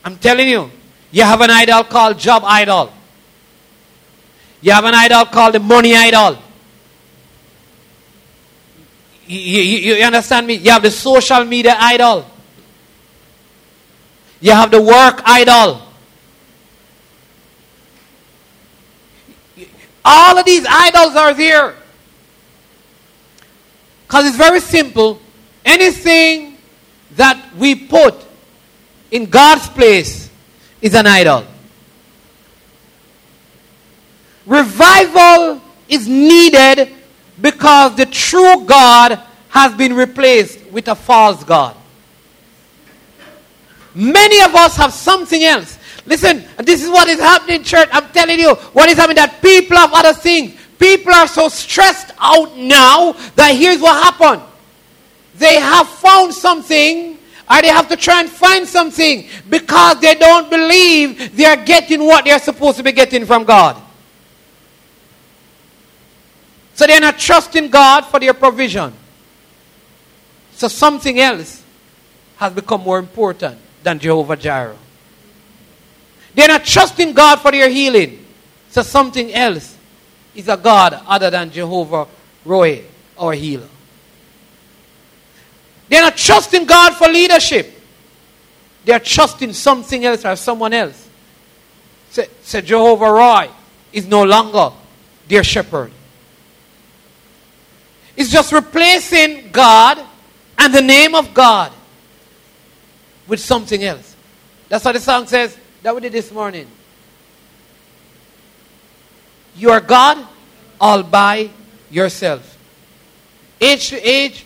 [0.03, 0.71] I'm telling you,
[1.11, 2.93] you have an idol called job idol.
[4.61, 6.37] You have an idol called the money idol.
[9.25, 10.55] You, you, you, understand me?
[10.55, 12.25] You have the social media idol.
[14.41, 15.81] You have the work idol.
[20.03, 21.75] All of these idols are there.
[24.07, 25.21] Because it's very simple.
[25.63, 26.57] Anything
[27.15, 28.15] that we put
[29.11, 30.29] in God's place
[30.81, 31.45] is an idol.
[34.49, 36.89] Revival is needed
[37.39, 41.77] because the true God has been replaced with a false God.
[43.93, 45.77] Many of us have something else.
[46.05, 47.89] Listen, this is what is happening, church.
[47.91, 50.59] I'm telling you, what is happening that people have other things.
[50.79, 54.41] People are so stressed out now that here's what happened.
[55.35, 57.19] They have found something
[57.51, 62.03] or they have to try and find something because they don't believe they are getting
[62.03, 63.79] what they are supposed to be getting from God.
[66.79, 68.93] So they're not trusting God for their provision.
[70.53, 71.61] So something else
[72.37, 74.77] has become more important than Jehovah Jireh.
[76.33, 78.25] They're not trusting God for their healing.
[78.69, 79.75] So something else
[80.33, 82.07] is a God other than Jehovah
[82.45, 82.83] Roy,
[83.17, 83.67] our healer.
[85.89, 87.77] They're not trusting God for leadership.
[88.85, 91.09] They're trusting something else or someone else.
[92.11, 93.49] So, say Jehovah Roy
[93.91, 94.73] is no longer
[95.27, 95.91] their shepherd.
[98.19, 99.97] It's just replacing God
[100.57, 101.71] and the name of God
[103.29, 104.13] with something else.
[104.67, 106.67] That's what the song says that we did this morning.
[109.55, 110.27] You are God
[110.81, 111.49] all by
[111.89, 112.57] yourself.
[113.61, 114.45] Age to age,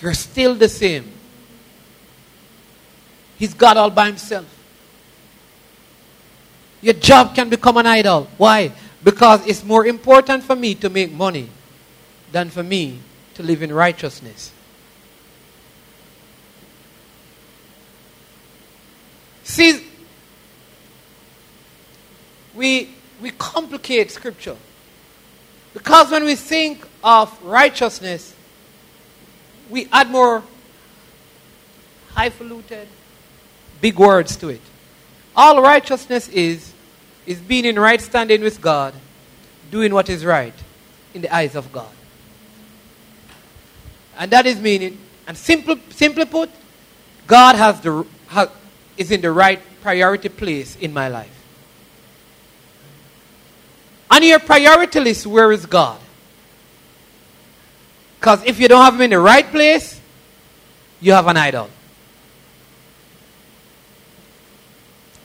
[0.00, 1.04] you're still the same.
[3.36, 4.46] He's God all by himself.
[6.80, 8.28] Your job can become an idol.
[8.38, 8.72] Why?
[9.02, 11.50] Because it's more important for me to make money
[12.34, 12.98] than for me
[13.34, 14.50] to live in righteousness.
[19.44, 19.86] See,
[22.52, 22.90] we,
[23.22, 24.56] we complicate Scripture.
[25.74, 28.34] Because when we think of righteousness,
[29.70, 30.42] we add more
[32.14, 32.88] highfalutin,
[33.80, 34.60] big words to it.
[35.36, 36.72] All righteousness is,
[37.26, 38.92] is being in right standing with God,
[39.70, 40.54] doing what is right
[41.14, 41.92] in the eyes of God.
[44.18, 46.50] And that is meaning, and simple, simply put,
[47.26, 48.48] God has the, has,
[48.96, 51.30] is in the right priority place in my life.
[54.10, 56.00] On your priority list, where is God?
[58.20, 60.00] Because if you don't have him in the right place,
[61.00, 61.68] you have an idol.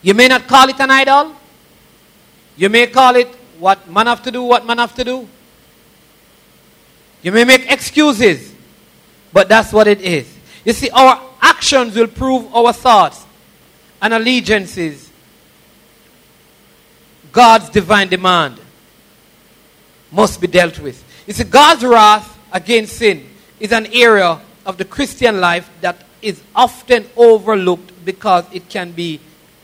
[0.01, 1.35] You may not call it an idol.
[2.57, 3.27] You may call it
[3.57, 5.27] what man have to do, what man have to do.
[7.21, 8.48] You may make excuses,
[9.31, 10.27] but that's what it is.
[10.65, 13.25] You see, our actions will prove our thoughts
[14.01, 15.11] and allegiances.
[17.31, 18.59] God's divine demand
[20.11, 21.03] must be dealt with.
[21.27, 23.27] You see, God's wrath against sin
[23.59, 29.19] is an area of the Christian life that is often overlooked because it can be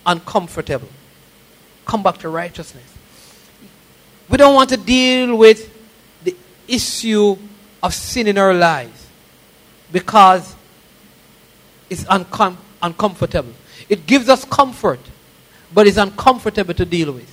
[0.05, 0.89] uncomfortable.
[1.85, 2.83] Come back to righteousness.
[4.29, 5.71] We don't want to deal with
[6.23, 6.35] the
[6.67, 7.37] issue
[7.83, 9.04] of sin in our lives
[9.95, 10.53] because
[11.89, 13.53] it's uncom- uncomfortable.
[13.87, 14.99] It gives us comfort,
[15.73, 17.31] but it's uncomfortable to deal with.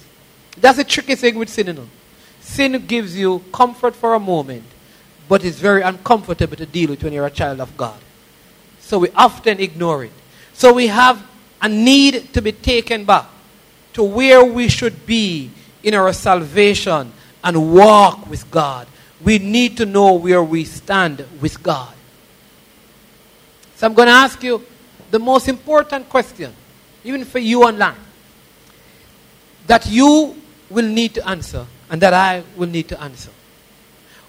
[0.59, 1.91] That's the tricky thing with sin.
[2.41, 4.63] Sin gives you comfort for a moment,
[5.29, 7.99] but it's very uncomfortable to deal with when you're a child of God.
[8.79, 10.13] So we often ignore it.
[10.53, 11.21] So we have
[11.61, 13.27] a need to be taken back
[13.95, 15.51] to where we should be
[15.83, 18.87] in our salvation and walk with God.
[19.21, 21.93] We need to know where we stand with God.
[23.83, 24.65] So I'm going to ask you
[25.11, 26.55] the most important question,
[27.03, 27.97] even for you online,
[29.67, 30.37] that you
[30.71, 33.33] will need to answer and that I will need to answer.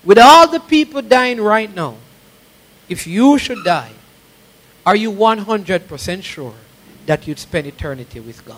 [0.03, 1.97] With all the people dying right now,
[2.89, 3.91] if you should die,
[4.87, 6.55] are you 100% sure
[7.05, 8.57] that you'd spend eternity with God?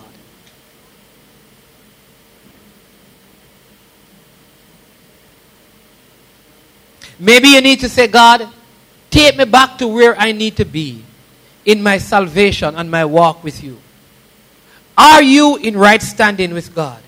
[7.20, 8.48] Maybe you need to say, God,
[9.16, 11.02] take me back to where I need to be
[11.64, 13.80] in my salvation and my walk with you.
[14.98, 17.02] Are you in right standing with God?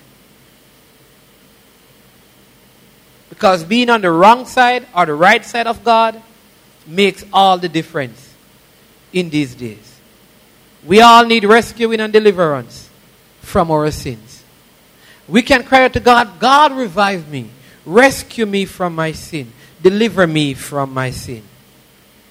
[3.28, 6.20] Because being on the wrong side or the right side of God
[6.86, 8.34] makes all the difference
[9.12, 10.00] in these days.
[10.86, 12.88] We all need rescuing and deliverance
[13.42, 14.42] from our sins.
[15.28, 17.50] We can cry out to God, God, revive me,
[17.84, 19.52] rescue me from my sin,
[19.82, 21.42] deliver me from my sin.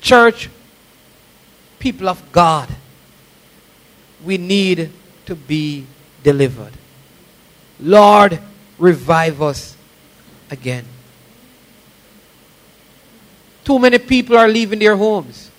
[0.08, 0.50] Church,
[1.80, 2.70] people of God,
[4.24, 4.90] we need
[5.26, 5.86] to be
[6.24, 6.72] delivered.
[7.82, 8.40] Lord,
[8.78, 9.76] revive us
[10.50, 10.86] again.
[13.66, 15.52] Too many people are leaving their homes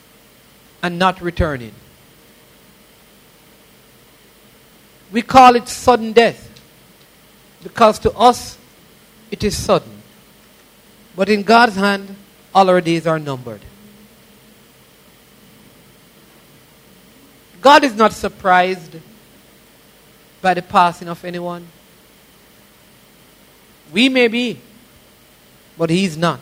[0.82, 1.74] and not returning.
[5.12, 6.40] We call it sudden death
[7.62, 8.56] because to us
[9.30, 10.00] it is sudden.
[11.14, 12.16] But in God's hand,
[12.54, 13.60] all our days are numbered.
[17.60, 18.96] God is not surprised
[20.40, 21.66] by the passing of anyone.
[23.92, 24.60] We may be,
[25.76, 26.40] but He's not.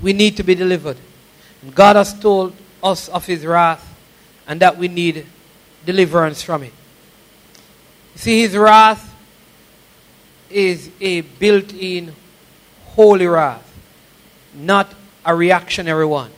[0.00, 0.96] We need to be delivered.
[1.62, 3.88] And God has told us of His wrath
[4.46, 5.26] and that we need
[5.86, 6.72] deliverance from it.
[8.16, 9.11] See, His wrath
[10.52, 12.14] is a built in
[12.84, 13.68] holy wrath,
[14.54, 14.92] not
[15.24, 16.30] a reactionary one.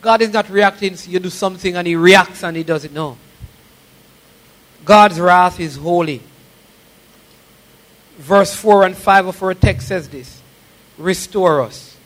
[0.00, 2.92] God is not reacting, so you do something and He reacts and He does it.
[2.92, 3.16] No.
[4.84, 6.22] God's wrath is holy.
[8.16, 10.40] Verse 4 and 5 of our text says this
[10.98, 11.96] Restore us,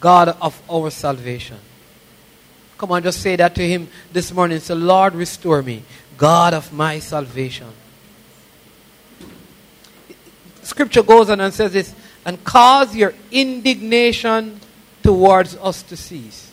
[0.00, 1.58] God of our salvation.
[2.76, 4.60] Come on, just say that to Him this morning.
[4.60, 5.82] Say, Lord, restore me,
[6.18, 7.68] God of my salvation.
[10.62, 11.94] Scripture goes on and says this,
[12.26, 14.60] and cause your indignation
[15.02, 16.52] towards us to cease.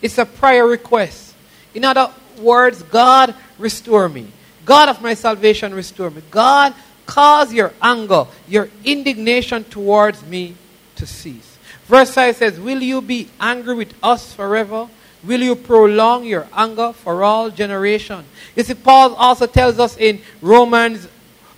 [0.00, 1.34] It's a prayer request.
[1.74, 4.28] In other words, God, restore me.
[4.64, 6.22] God of my salvation, restore me.
[6.30, 6.74] God,
[7.06, 10.54] cause your anger, your indignation towards me
[10.96, 11.58] to cease.
[11.86, 14.88] Verse 5 says, Will you be angry with us forever?
[15.22, 18.24] Will you prolong your anger for all generation?
[18.56, 21.08] You see, Paul also tells us in Romans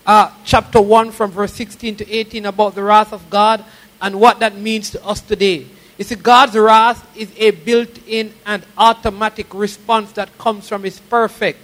[0.05, 3.65] uh, chapter 1 from verse 16 to 18 about the wrath of God
[4.01, 5.67] and what that means to us today.
[5.97, 10.99] You see, God's wrath is a built in and automatic response that comes from His
[10.99, 11.61] perfect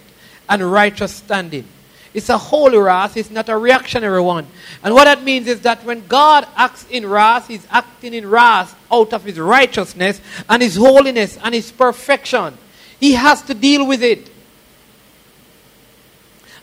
[0.49, 1.66] and righteous standing.
[2.14, 4.46] It's a holy wrath, it's not a reactionary one.
[4.82, 8.74] And what that means is that when God acts in wrath, He's acting in wrath
[8.90, 12.56] out of His righteousness and His holiness and His perfection.
[12.98, 14.30] He has to deal with it.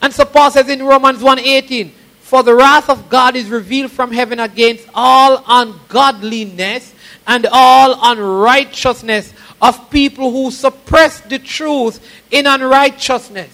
[0.01, 4.11] And so Paul says in Romans 1:18, "For the wrath of God is revealed from
[4.11, 6.91] heaven against all ungodliness
[7.27, 9.31] and all unrighteousness
[9.61, 11.99] of people who suppress the truth
[12.31, 13.49] in unrighteousness."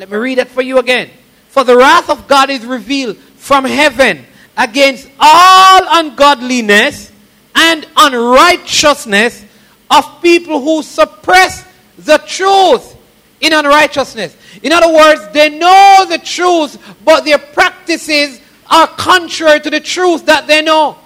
[0.00, 1.10] Let me read it for you again.
[1.48, 4.24] For the wrath of God is revealed from heaven
[4.56, 7.12] against all ungodliness
[7.54, 9.44] and unrighteousness
[9.90, 11.66] of people who suppress
[11.98, 12.96] the truth
[13.42, 14.34] in unrighteousness.
[14.62, 18.40] In other words, they know the truth, but their practices
[18.70, 20.96] are contrary to the truth that they know.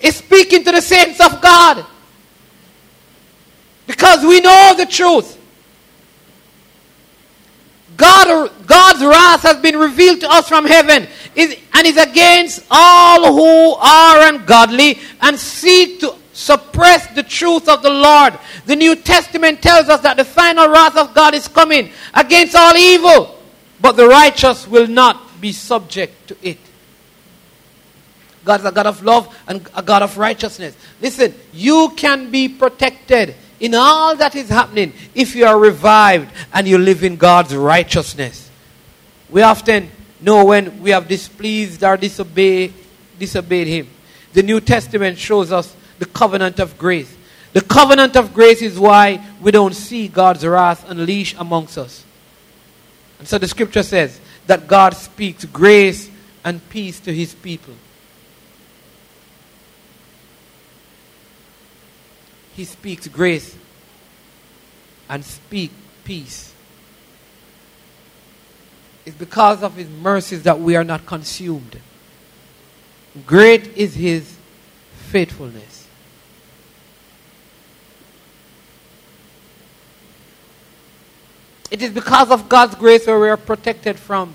[0.00, 1.86] It's speaking to the saints of God.
[3.86, 5.42] Because we know the truth.
[7.96, 13.74] God, God's wrath has been revealed to us from heaven and is against all who
[13.74, 18.38] are ungodly and seek to suppress the truth of the Lord.
[18.66, 22.76] The New Testament tells us that the final wrath of God is coming against all
[22.76, 23.38] evil,
[23.80, 26.58] but the righteous will not be subject to it.
[28.44, 30.76] God is a God of love and a God of righteousness.
[31.00, 36.66] Listen, you can be protected in all that is happening if you are revived and
[36.66, 38.50] you live in God's righteousness.
[39.30, 39.90] We often
[40.20, 42.72] know when we have displeased or disobeyed,
[43.18, 43.88] disobeyed Him.
[44.32, 47.14] The New Testament shows us the covenant of grace.
[47.52, 52.04] The covenant of grace is why we don't see God's wrath unleashed amongst us.
[53.18, 56.10] And so the scripture says that God speaks grace
[56.44, 57.74] and peace to his people.
[62.56, 63.56] He speaks grace
[65.08, 65.70] and speak
[66.04, 66.52] peace.
[69.06, 71.78] It's because of his mercies that we are not consumed.
[73.26, 74.36] Great is his
[75.10, 75.86] faithfulness.
[81.70, 84.34] It is because of God's grace where we are protected from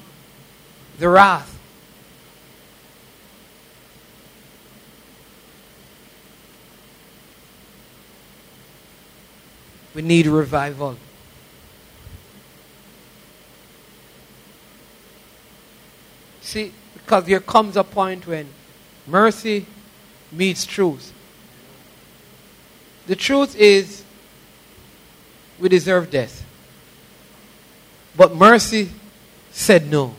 [0.98, 1.59] the wrath.
[10.00, 10.96] We need revival.
[16.40, 18.48] See, because there comes a point when
[19.06, 19.66] mercy
[20.32, 21.12] meets truth.
[23.08, 24.06] The truth is,
[25.60, 26.46] we deserve death.
[28.16, 28.92] But mercy
[29.52, 30.16] said no.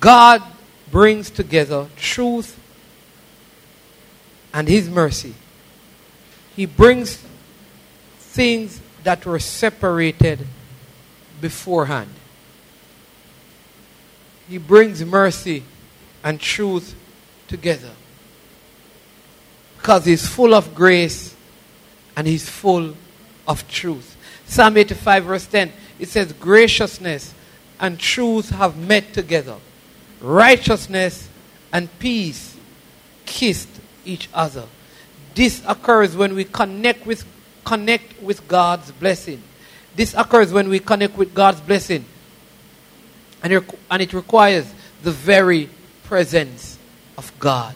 [0.00, 0.42] God
[0.90, 2.58] brings together truth
[4.54, 5.34] and His mercy.
[6.56, 7.22] He brings
[8.16, 10.46] things that were separated
[11.42, 12.08] beforehand.
[14.48, 15.64] He brings mercy
[16.22, 16.94] and truth
[17.48, 17.90] together.
[19.76, 21.34] Because He's full of grace
[22.16, 22.94] and he's full
[23.46, 24.16] of truth.
[24.46, 27.34] Psalm 85, verse 10, it says, Graciousness
[27.80, 29.56] and truth have met together.
[30.20, 31.28] Righteousness
[31.72, 32.56] and peace
[33.26, 33.73] kissed
[34.04, 34.64] each other.
[35.34, 37.24] This occurs when we connect with,
[37.64, 39.42] connect with God's blessing.
[39.96, 42.04] This occurs when we connect with God's blessing.
[43.42, 45.68] And it, and it requires the very
[46.04, 46.78] presence
[47.18, 47.74] of God.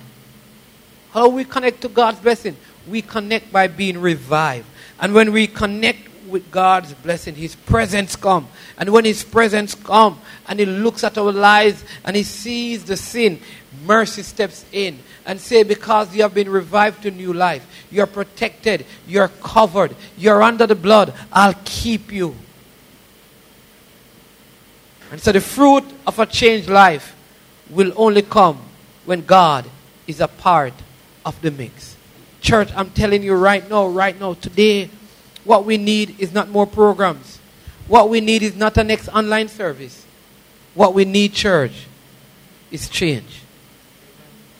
[1.11, 2.57] How we connect to God's blessing?
[2.89, 4.66] we connect by being revived.
[5.01, 8.49] And when we connect with God's blessing, His presence come.
[8.76, 12.97] And when His presence come and He looks at our lives and He sees the
[12.97, 13.41] sin,
[13.85, 18.87] mercy steps in and say, because you have been revived to new life, you're protected,
[19.07, 22.35] you're covered, you're under the blood, I'll keep you.
[25.11, 27.16] And so the fruit of a changed life
[27.70, 28.59] will only come
[29.05, 29.64] when God
[30.07, 30.74] is a part
[31.24, 31.97] of the mix.
[32.41, 34.91] Church, I'm telling you right now, right now, today,
[35.45, 37.39] what we need is not more programs.
[37.87, 40.05] What we need is not a next online service.
[40.74, 41.87] What we need, church,
[42.70, 43.43] is change.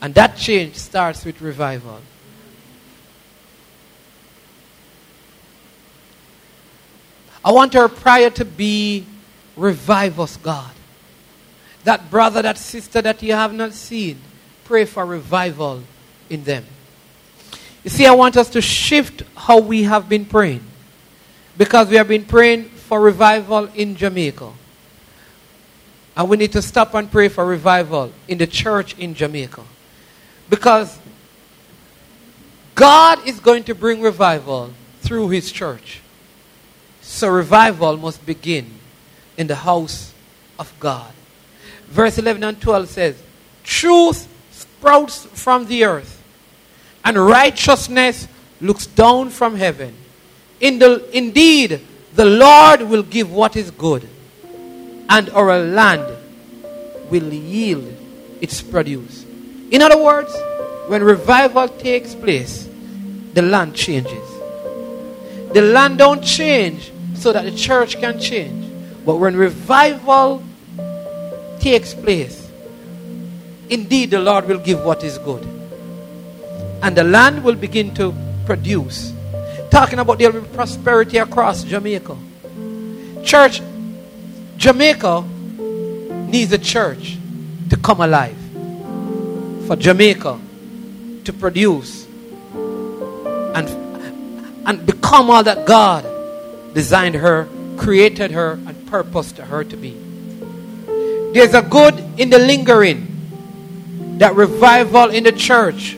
[0.01, 1.99] And that change starts with revival.
[7.43, 9.05] I want our prayer to be
[9.55, 10.71] revive us, God.
[11.83, 14.19] That brother, that sister that you have not seen,
[14.65, 15.83] pray for revival
[16.29, 16.65] in them.
[17.83, 20.63] You see, I want us to shift how we have been praying.
[21.57, 24.51] Because we have been praying for revival in Jamaica.
[26.15, 29.63] And we need to stop and pray for revival in the church in Jamaica.
[30.49, 30.97] Because
[32.75, 34.71] God is going to bring revival
[35.01, 36.01] through his church.
[37.01, 38.71] So revival must begin
[39.37, 40.13] in the house
[40.57, 41.11] of God.
[41.87, 43.23] Verse 11 and 12 says,
[43.63, 46.19] Truth sprouts from the earth
[47.03, 48.27] and righteousness
[48.61, 49.95] looks down from heaven.
[50.59, 51.81] In the, indeed,
[52.13, 54.07] the Lord will give what is good,
[55.09, 56.05] and our land
[57.09, 57.95] will yield
[58.41, 59.25] its produce.
[59.71, 60.35] In other words,
[60.87, 62.67] when revival takes place,
[63.33, 64.27] the land changes.
[65.53, 68.65] the land don't change so that the church can change.
[69.05, 70.43] But when revival
[71.59, 72.49] takes place,
[73.69, 75.43] indeed the Lord will give what is good.
[76.81, 78.13] And the land will begin to
[78.45, 79.13] produce.
[79.69, 82.15] Talking about be prosperity across Jamaica.
[83.23, 83.61] Church,
[84.57, 85.21] Jamaica
[86.27, 87.17] needs a church
[87.69, 88.38] to come alive.
[89.69, 90.39] For Jamaica
[91.25, 92.07] to produce
[92.55, 93.69] and,
[94.65, 97.47] and become all that God designed her,
[97.77, 99.91] created her, and purposed her to be.
[101.35, 105.95] There's a good in the lingering that revival in the church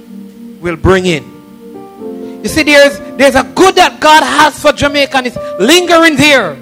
[0.59, 2.41] will bring in.
[2.43, 6.57] You see, there's, there's a good that God has for Jamaica and it's lingering there.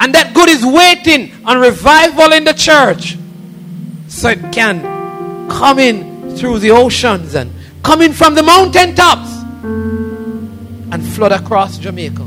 [0.00, 3.16] And that good is waiting on revival in the church.
[4.08, 4.99] So it can
[5.50, 9.30] come in through the oceans and coming from the mountain tops
[10.92, 12.26] and flood across Jamaica.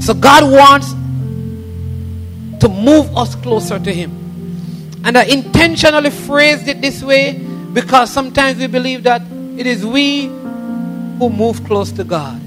[0.00, 0.92] So God wants
[2.60, 4.10] to move us closer to Him.
[5.04, 7.34] And I intentionally phrased it this way
[7.72, 9.22] because sometimes we believe that
[9.56, 12.40] it is we who move close to God.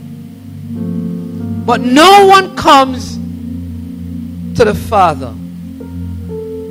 [1.66, 3.16] But no one comes
[4.58, 5.34] to the Father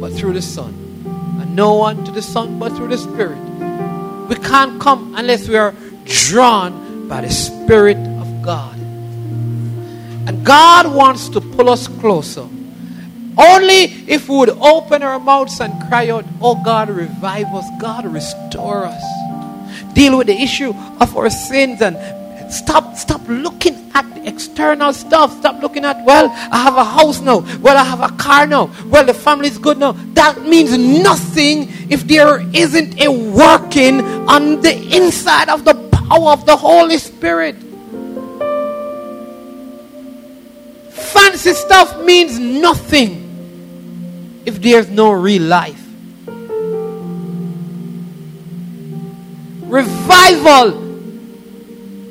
[0.00, 0.85] but through the Son.
[1.56, 3.38] No one to the Son but through the Spirit.
[4.28, 8.76] We can't come unless we are drawn by the Spirit of God.
[10.28, 12.46] And God wants to pull us closer.
[13.38, 17.66] Only if we would open our mouths and cry out, Oh God, revive us.
[17.80, 19.02] God, restore us
[19.96, 21.96] deal with the issue of our sins and
[22.52, 25.38] stop stop looking at external stuff.
[25.38, 27.38] Stop looking at well i have a house now.
[27.60, 28.70] Well i have a car now.
[28.86, 29.92] Well the family is good now.
[30.14, 35.74] That means nothing if there isn't a working on the inside of the
[36.08, 37.56] power of the holy spirit.
[40.90, 43.22] Fancy stuff means nothing
[44.44, 45.82] if there's no real life.
[49.66, 50.86] Revival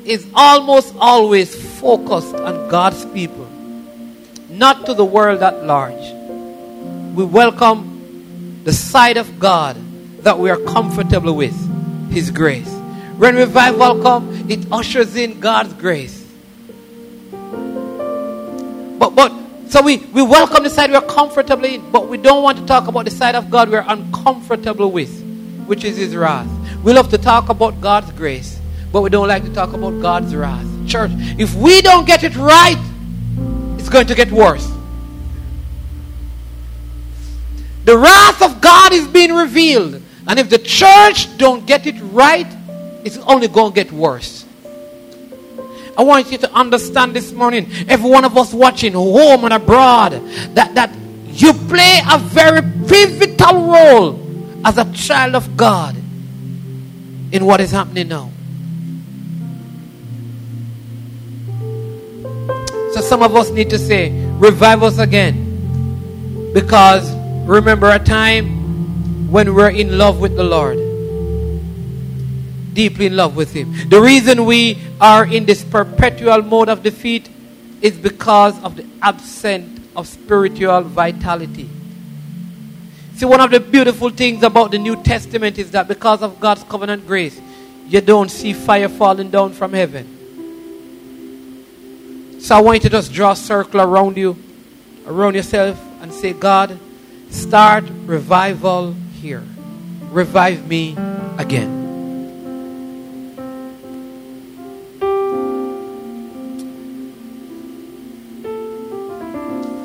[0.05, 3.48] is almost always focused on God's people,
[4.50, 6.02] not to the world at large.
[7.14, 9.78] We welcome the side of God
[10.24, 11.54] that we are comfortable with,
[12.12, 12.74] His grace.
[13.18, 16.26] When revival comes, it ushers in God's grace.
[18.98, 19.32] But, but
[19.70, 22.88] so we, we welcome the side we're comfortable in, but we don't want to talk
[22.88, 25.22] about the side of God we're uncomfortable with,
[25.68, 26.50] which is His wrath.
[26.84, 28.60] We love to talk about God's grace,
[28.92, 30.74] but we don't like to talk about God's wrath.
[30.88, 32.78] Church, if we don't get it right,
[33.80, 34.72] it's going to get worse.
[37.86, 40.02] The wrath of God is being revealed.
[40.28, 42.48] And if the church don't get it right,
[43.04, 44.46] it's only going to get worse.
[45.98, 50.14] I want you to understand this morning, every one of us watching home and abroad,
[50.56, 50.94] that, that
[51.28, 55.96] you play a very pivotal role as a child of God
[57.32, 58.32] in what is happening now.
[62.96, 66.52] So some of us need to say, revive us again.
[66.54, 67.14] Because
[67.46, 70.78] remember a time when we're in love with the Lord.
[72.74, 73.89] Deeply in love with Him.
[73.89, 77.28] The reason we are in this perpetual mode of defeat
[77.82, 81.70] is because of the absence of spiritual vitality.
[83.16, 86.64] See, one of the beautiful things about the New Testament is that because of God's
[86.64, 87.38] covenant grace,
[87.88, 90.14] you don't see fire falling down from heaven.
[92.46, 94.38] So I want you to just draw a circle around you,
[95.08, 96.78] around yourself, and say, God,
[97.32, 99.43] start revival here.
[100.12, 100.91] Revive me
[101.39, 101.72] again.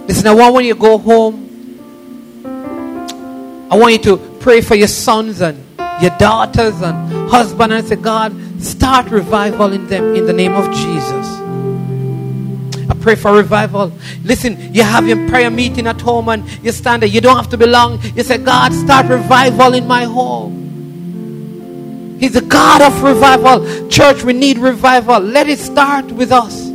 [0.07, 1.47] Listen, I want when you go home,
[3.71, 5.65] I want you to pray for your sons and
[6.03, 10.71] your daughters and husband and say, God, start revival in them in the name of
[10.75, 11.40] Jesus.
[13.01, 13.93] Pray for revival.
[14.23, 17.09] Listen, you have your prayer meeting at home and you stand there.
[17.09, 18.01] You don't have to be long.
[18.15, 20.61] You say, God, start revival in my home.
[22.21, 23.89] He's the God of revival.
[23.89, 25.21] Church, we need revival.
[25.21, 26.69] Let it start with us.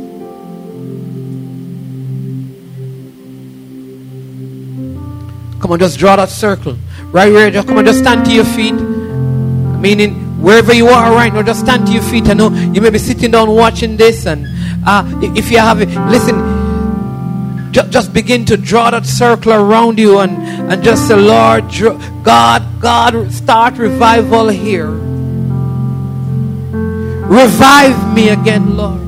[5.60, 6.76] Come on, just draw that circle.
[7.12, 8.74] Right where, just come on, just stand to your feet.
[8.74, 12.28] Meaning, wherever you are right now, just stand to your feet.
[12.28, 14.46] I know you may be sitting down watching this, and
[14.86, 15.78] uh, if you have
[16.10, 16.36] listen,
[17.72, 20.36] ju- just begin to draw that circle around you and,
[20.72, 21.64] and just say, Lord,
[22.22, 24.90] God, God, start revival here.
[27.26, 29.00] Revive me again, Lord.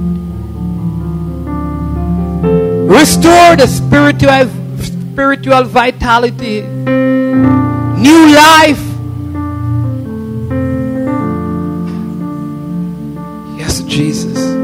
[2.90, 4.50] Restore the spiritual,
[4.82, 8.82] spiritual vitality, new life.
[13.56, 14.57] Yes, Jesus.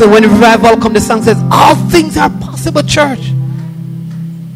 [0.00, 3.20] So when revival comes, the song says, All things are possible, church.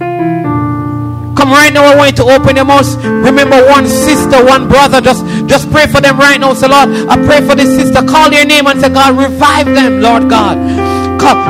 [0.00, 2.96] Come right now, I want you to open your mouth.
[3.04, 5.02] Remember one sister, one brother.
[5.02, 6.54] Just, just pray for them right now.
[6.54, 8.00] Say, Lord, I pray for this sister.
[8.08, 10.93] Call your name and say, God, revive them, Lord God.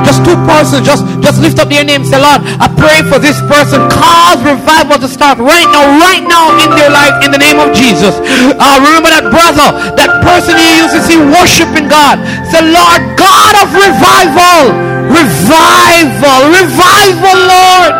[0.07, 2.05] Just two persons, just, just lift up their name.
[2.05, 3.83] Say, Lord, I pray for this person.
[3.91, 7.75] Cause revival to start right now, right now in their life, in the name of
[7.75, 8.15] Jesus.
[8.55, 12.21] Uh, remember that brother, that person you used to see worshiping God.
[12.47, 14.71] Say, Lord, God of revival,
[15.11, 17.93] revival, revival, Lord.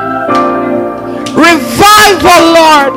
[1.35, 2.91] Revival, Lord.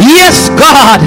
[0.00, 1.00] Yes, God.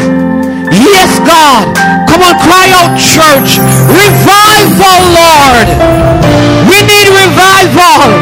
[0.74, 1.81] Yes, God.
[2.22, 3.58] Cry out, church.
[3.90, 5.68] Revival, Lord.
[6.70, 8.21] We need revival.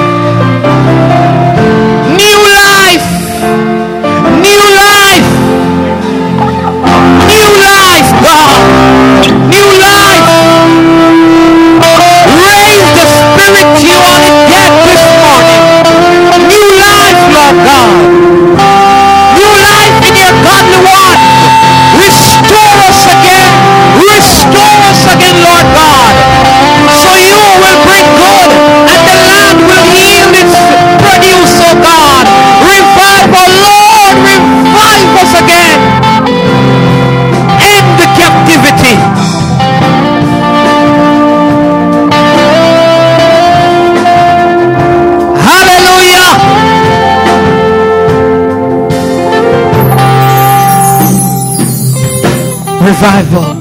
[52.99, 53.55] Revival.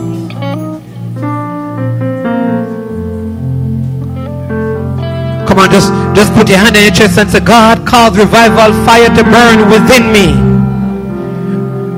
[5.46, 8.74] Come on, just, just put your hand on your chest and say, God, cause revival
[8.84, 10.34] fire to burn within me.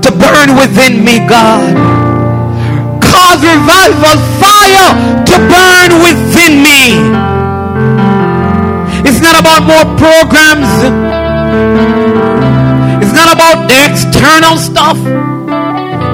[0.02, 1.64] To burn within me, God.
[3.00, 4.92] Cause revival fire
[5.24, 7.00] to burn within me.
[9.08, 10.68] It's not about more programs.
[13.02, 15.29] It's not about the external stuff.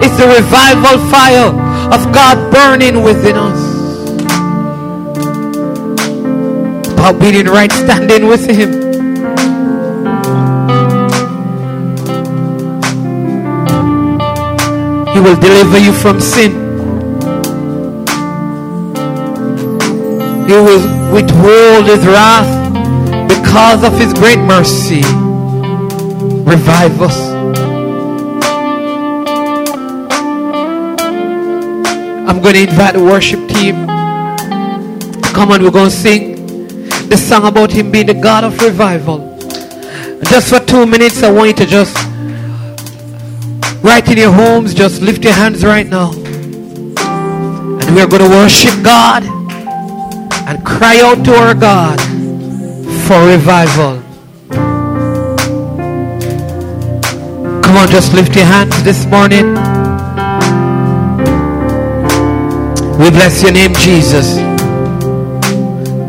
[0.02, 1.48] It's the revival fire
[1.94, 3.60] of God burning within us.
[6.92, 8.72] About being in right standing with Him.
[15.12, 16.52] He will deliver you from sin.
[20.46, 22.50] He will withhold His wrath
[23.28, 25.02] because of His great mercy.
[26.44, 27.35] Revive us.
[32.26, 33.86] I'm going to invite the worship team.
[35.32, 36.34] Come on, we're going to sing
[37.08, 39.38] the song about Him being the God of revival.
[40.24, 41.94] Just for two minutes, I want you to just,
[43.84, 46.10] right in your homes, just lift your hands right now.
[46.12, 49.22] And we are going to worship God
[50.48, 52.00] and cry out to our God
[53.06, 54.02] for revival.
[57.62, 59.75] Come on, just lift your hands this morning.
[62.96, 64.40] We bless your name, Jesus.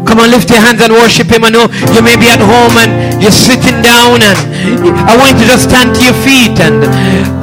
[0.08, 1.44] Come on, lift your hands and worship Him.
[1.44, 4.40] I know you may be at home and you're sitting down, and
[5.04, 6.88] I want you to just stand to your feet and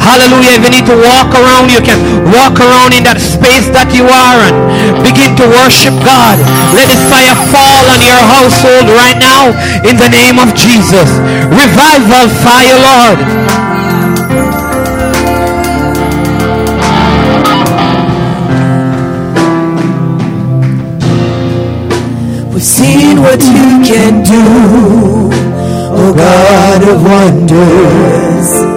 [0.00, 0.56] hallelujah.
[0.56, 2.00] If you need to walk around, you can
[2.32, 4.56] walk around in that space that you are and
[5.04, 6.40] begin to worship God.
[6.72, 9.52] Let His fire fall on your household right now
[9.84, 11.06] in the name of Jesus.
[11.52, 13.53] Revival fire, Lord.
[22.64, 24.40] Seen what you can do,
[25.92, 28.73] oh God of wonders.